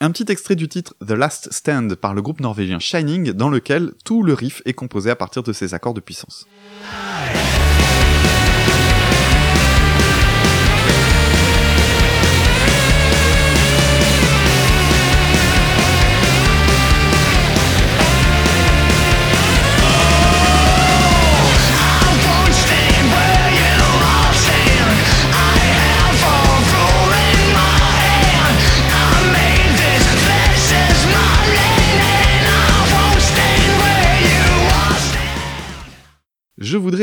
Un 0.00 0.10
petit 0.12 0.24
extrait 0.32 0.56
du 0.56 0.66
titre 0.66 0.94
The 1.06 1.10
Last 1.10 1.52
Stand 1.52 1.94
par 1.96 2.14
le 2.14 2.22
groupe 2.22 2.40
norvégien 2.40 2.78
Shining, 2.78 3.32
dans 3.32 3.50
lequel 3.50 3.92
tout 4.02 4.22
le 4.22 4.32
riff 4.32 4.62
est 4.64 4.72
composé 4.72 5.10
à 5.10 5.16
partir 5.16 5.42
de 5.42 5.52
ces 5.52 5.74
accords 5.74 5.92
de 5.92 6.00
puissance. 6.00 6.46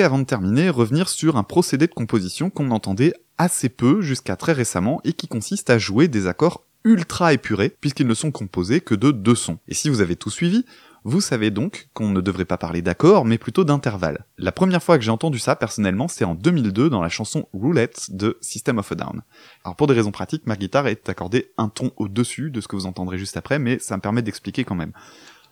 Avant 0.02 0.20
de 0.20 0.24
terminer 0.24 0.70
revenir 0.70 1.10
sur 1.10 1.38
un 1.38 1.44
procédé 1.44 1.88
de 1.88 1.94
composition 1.94 2.50
qu'on 2.50 2.72
entendait 2.72 3.14
assez 3.38 3.70
peu 3.70 4.02
jusqu'à 4.02 4.36
très 4.36 4.54
récemment 4.54 5.02
et 5.04 5.14
qui 5.14 5.28
consiste 5.28 5.70
à 5.70 5.78
jouer 5.78 6.08
des 6.08 6.28
accords 6.28 6.66
ultra 6.84 7.34
épurés 7.34 7.76
puisqu'ils 7.82 8.08
ne 8.08 8.14
sont 8.14 8.32
composés 8.32 8.82
que 8.82 8.96
de 8.96 9.12
deux 9.12 9.36
sons. 9.36 9.58
Et 9.68 9.74
si 9.74 9.90
vous 9.90 10.02
avez 10.02 10.16
tout 10.16 10.30
suivi, 10.30 10.66
vous 11.04 11.22
savez 11.22 11.52
donc 11.52 11.90
qu'on 11.94 12.10
ne 12.10 12.20
devrait 12.20 12.46
pas 12.46 12.58
parler 12.58 12.82
d'accords, 12.82 13.26
mais 13.26 13.38
plutôt 13.38 13.64
d'intervalles. 13.64 14.26
La 14.40 14.52
première 14.52 14.82
fois 14.82 14.98
que 14.98 15.04
j'ai 15.04 15.12
entendu 15.12 15.38
ça, 15.38 15.56
personnellement, 15.56 16.08
c'est 16.08 16.26
en 16.26 16.34
2002 16.34 16.90
dans 16.90 17.02
la 17.02 17.10
chanson 17.10 17.48
Roulette 17.54 18.16
de 18.16 18.40
System 18.42 18.80
of 18.80 18.92
a 18.92 18.96
Down. 18.96 19.22
Alors 19.64 19.76
pour 19.76 19.86
des 19.86 19.94
raisons 19.94 20.12
pratiques, 20.12 20.48
ma 20.48 20.56
guitare 20.56 20.88
est 20.88 21.08
accordée 21.08 21.52
un 21.60 21.70
ton 21.70 21.92
au-dessus 21.98 22.50
de 22.50 22.60
ce 22.60 22.68
que 22.68 22.76
vous 22.76 22.88
entendrez 22.88 23.20
juste 23.20 23.38
après, 23.38 23.60
mais 23.60 23.78
ça 23.78 23.96
me 23.98 24.02
permet 24.02 24.24
d'expliquer 24.24 24.64
quand 24.64 24.76
même. 24.76 24.94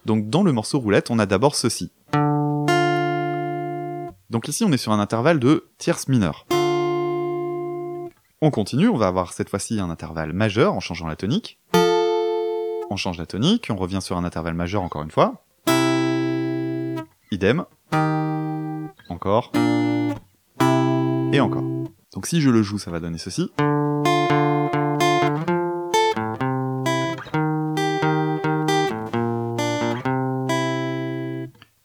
Donc 0.05 0.29
dans 0.29 0.43
le 0.43 0.51
morceau 0.51 0.79
Roulette, 0.79 1.11
on 1.11 1.19
a 1.19 1.27
d'abord 1.27 1.55
ceci. 1.55 1.91
Donc 4.33 4.47
ici, 4.47 4.65
on 4.65 4.71
est 4.71 4.77
sur 4.77 4.91
un 4.91 4.99
intervalle 4.99 5.39
de 5.39 5.69
tierce 5.77 6.07
mineure. 6.07 6.47
On 8.41 8.49
continue, 8.49 8.89
on 8.89 8.97
va 8.97 9.05
avoir 9.05 9.31
cette 9.31 9.47
fois-ci 9.47 9.79
un 9.79 9.91
intervalle 9.91 10.33
majeur 10.33 10.73
en 10.73 10.79
changeant 10.79 11.05
la 11.05 11.15
tonique. 11.15 11.59
On 12.89 12.95
change 12.97 13.19
la 13.19 13.27
tonique, 13.27 13.67
on 13.69 13.75
revient 13.75 14.01
sur 14.01 14.17
un 14.17 14.23
intervalle 14.23 14.55
majeur 14.55 14.81
encore 14.81 15.03
une 15.03 15.11
fois. 15.11 15.45
Idem. 17.29 17.65
Encore. 19.07 19.51
Et 21.31 21.39
encore. 21.39 21.63
Donc 22.15 22.25
si 22.25 22.41
je 22.41 22.49
le 22.49 22.63
joue, 22.63 22.79
ça 22.79 22.89
va 22.89 22.99
donner 22.99 23.19
ceci. 23.19 23.51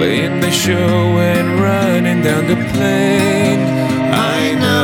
Playing 0.00 0.40
the 0.40 0.50
show 0.50 1.18
and 1.18 1.60
running 1.60 2.22
down 2.22 2.46
the 2.46 2.56
plane. 2.72 3.60
I 4.10 4.54
know 4.54 4.79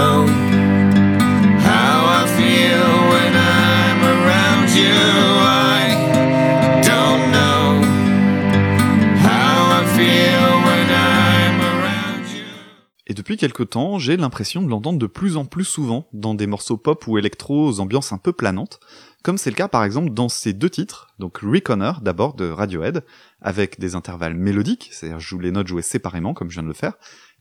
depuis 13.27 13.39
quelque 13.39 13.65
temps, 13.65 13.99
j'ai 13.99 14.17
l'impression 14.17 14.63
de 14.63 14.69
l'entendre 14.69 15.01
de 15.01 15.07
plus 15.09 15.37
en 15.37 15.45
plus 15.45 15.65
souvent 15.65 16.07
dans 16.13 16.37
des 16.37 16.47
morceaux 16.47 16.77
pop 16.77 17.09
ou 17.09 17.19
électro 17.19 17.67
aux 17.67 17.81
ambiances 17.81 18.13
un 18.13 18.19
peu 18.19 18.33
planantes, 18.33 18.79
comme 19.25 19.37
c'est 19.37 19.51
le 19.51 19.57
cas 19.57 19.67
par 19.67 19.83
exemple 19.83 20.11
dans 20.11 20.29
ces 20.29 20.53
deux 20.53 20.71
titres, 20.71 21.09
donc 21.19 21.39
Reconner 21.39 21.91
d'abord 22.03 22.35
de 22.35 22.49
Radiohead, 22.49 23.05
avec 23.41 23.81
des 23.81 23.97
intervalles 23.97 24.37
mélodiques, 24.37 24.91
c'est-à-dire 24.93 25.19
je 25.19 25.27
joue 25.27 25.41
les 25.41 25.51
notes 25.51 25.67
jouées 25.67 25.83
séparément 25.83 26.35
comme 26.35 26.51
je 26.51 26.55
viens 26.55 26.63
de 26.63 26.69
le 26.69 26.73
faire, 26.73 26.93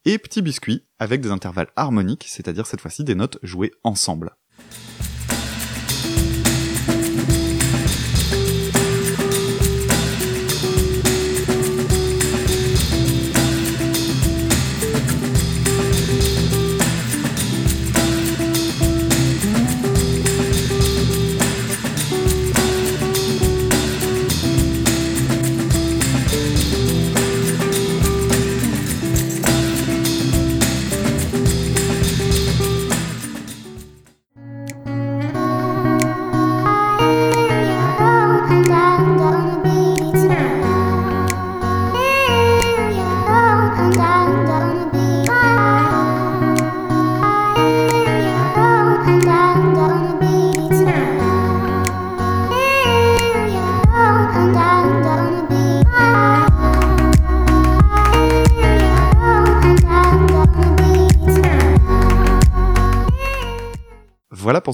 et 0.05 0.17
Petit 0.17 0.41
Biscuit 0.41 0.81
avec 0.97 1.21
des 1.21 1.29
intervalles 1.29 1.69
harmoniques, 1.75 2.25
c'est-à-dire 2.27 2.65
cette 2.65 2.81
fois-ci 2.81 3.03
des 3.03 3.13
notes 3.13 3.37
jouées 3.43 3.71
ensemble. 3.83 4.35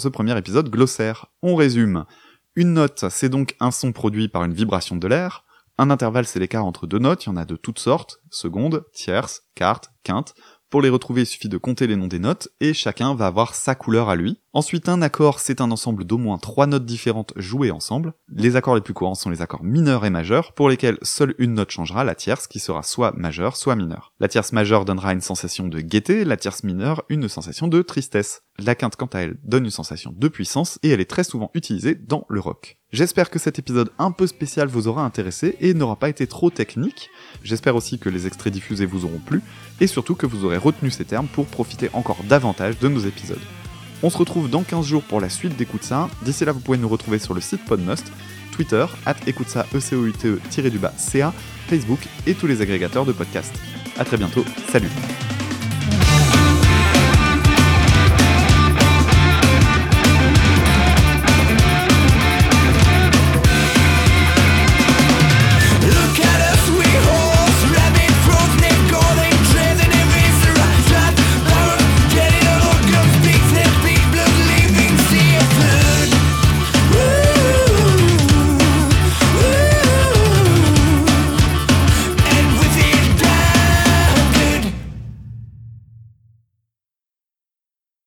Ce 0.01 0.09
premier 0.09 0.37
épisode 0.37 0.69
glossaire. 0.69 1.27
On 1.41 1.55
résume. 1.55 2.05
Une 2.55 2.73
note, 2.73 3.05
c'est 3.09 3.29
donc 3.29 3.55
un 3.59 3.71
son 3.71 3.93
produit 3.93 4.27
par 4.27 4.43
une 4.43 4.53
vibration 4.53 4.97
de 4.97 5.07
l'air. 5.07 5.45
Un 5.77 5.89
intervalle, 5.89 6.25
c'est 6.25 6.39
l'écart 6.39 6.65
entre 6.65 6.87
deux 6.87 6.99
notes, 6.99 7.25
il 7.25 7.29
y 7.29 7.31
en 7.31 7.37
a 7.37 7.45
de 7.45 7.55
toutes 7.55 7.79
sortes, 7.79 8.19
seconde, 8.29 8.83
tierce, 8.93 9.43
quarte, 9.55 9.91
quinte. 10.03 10.33
Pour 10.69 10.81
les 10.81 10.89
retrouver, 10.89 11.21
il 11.21 11.27
suffit 11.27 11.49
de 11.49 11.57
compter 11.57 11.85
les 11.85 11.95
noms 11.95 12.07
des 12.07 12.19
notes, 12.19 12.49
et 12.59 12.73
chacun 12.73 13.13
va 13.15 13.27
avoir 13.27 13.55
sa 13.55 13.75
couleur 13.75 14.09
à 14.09 14.15
lui. 14.15 14.40
Ensuite, 14.53 14.89
un 14.89 15.01
accord, 15.01 15.39
c'est 15.39 15.61
un 15.61 15.71
ensemble 15.71 16.03
d'au 16.03 16.17
moins 16.17 16.37
trois 16.37 16.67
notes 16.67 16.85
différentes 16.85 17.31
jouées 17.37 17.71
ensemble. 17.71 18.13
Les 18.27 18.57
accords 18.57 18.75
les 18.75 18.81
plus 18.81 18.93
courants 18.93 19.15
sont 19.15 19.29
les 19.29 19.41
accords 19.41 19.63
mineurs 19.63 20.03
et 20.03 20.09
majeurs, 20.09 20.51
pour 20.51 20.67
lesquels 20.67 20.97
seule 21.03 21.35
une 21.37 21.53
note 21.53 21.71
changera, 21.71 22.03
la 22.03 22.15
tierce, 22.15 22.47
qui 22.47 22.59
sera 22.59 22.83
soit 22.83 23.13
majeure, 23.13 23.55
soit 23.55 23.77
mineure. 23.77 24.11
La 24.19 24.27
tierce 24.27 24.51
majeure 24.51 24.83
donnera 24.83 25.13
une 25.13 25.21
sensation 25.21 25.69
de 25.69 25.79
gaieté, 25.79 26.25
la 26.25 26.35
tierce 26.35 26.65
mineure 26.65 27.03
une 27.07 27.29
sensation 27.29 27.69
de 27.69 27.81
tristesse. 27.81 28.41
La 28.59 28.75
quinte, 28.75 28.97
quant 28.97 29.05
à 29.13 29.19
elle, 29.19 29.37
donne 29.45 29.63
une 29.63 29.71
sensation 29.71 30.13
de 30.13 30.27
puissance, 30.27 30.79
et 30.83 30.89
elle 30.89 30.99
est 30.99 31.09
très 31.09 31.23
souvent 31.23 31.49
utilisée 31.53 31.95
dans 31.95 32.25
le 32.27 32.41
rock. 32.41 32.77
J'espère 32.91 33.29
que 33.29 33.39
cet 33.39 33.57
épisode 33.57 33.91
un 33.99 34.11
peu 34.11 34.27
spécial 34.27 34.67
vous 34.67 34.89
aura 34.89 35.05
intéressé 35.05 35.55
et 35.61 35.73
n'aura 35.73 35.95
pas 35.95 36.09
été 36.09 36.27
trop 36.27 36.49
technique. 36.49 37.09
J'espère 37.41 37.77
aussi 37.77 37.99
que 37.99 38.09
les 38.09 38.27
extraits 38.27 38.51
diffusés 38.51 38.85
vous 38.85 39.05
auront 39.05 39.19
plu, 39.19 39.41
et 39.79 39.87
surtout 39.87 40.15
que 40.15 40.25
vous 40.25 40.43
aurez 40.43 40.57
retenu 40.57 40.91
ces 40.91 41.05
termes 41.05 41.27
pour 41.27 41.45
profiter 41.45 41.89
encore 41.93 42.21
davantage 42.27 42.77
de 42.79 42.89
nos 42.89 42.99
épisodes. 42.99 43.39
On 44.03 44.09
se 44.09 44.17
retrouve 44.17 44.49
dans 44.49 44.63
15 44.63 44.85
jours 44.85 45.03
pour 45.03 45.21
la 45.21 45.29
suite 45.29 45.55
d'Écoute 45.55 45.83
ça. 45.83 46.09
D'ici 46.23 46.43
là, 46.43 46.51
vous 46.51 46.59
pouvez 46.59 46.77
nous 46.77 46.89
retrouver 46.89 47.19
sur 47.19 47.33
le 47.33 47.41
site 47.41 47.63
Podmust, 47.65 48.11
Twitter, 48.51 48.85
at 49.05 49.15
écoute 49.27 49.49
ça, 49.49 49.65
E-C-O-U-T-E, 49.73 50.69
du 50.69 50.79
bas, 50.79 50.93
C-A, 50.97 51.33
Facebook 51.67 51.99
et 52.25 52.33
tous 52.33 52.47
les 52.47 52.61
agrégateurs 52.61 53.05
de 53.05 53.11
podcasts. 53.11 53.55
À 53.97 54.05
très 54.05 54.17
bientôt, 54.17 54.43
salut 54.69 54.89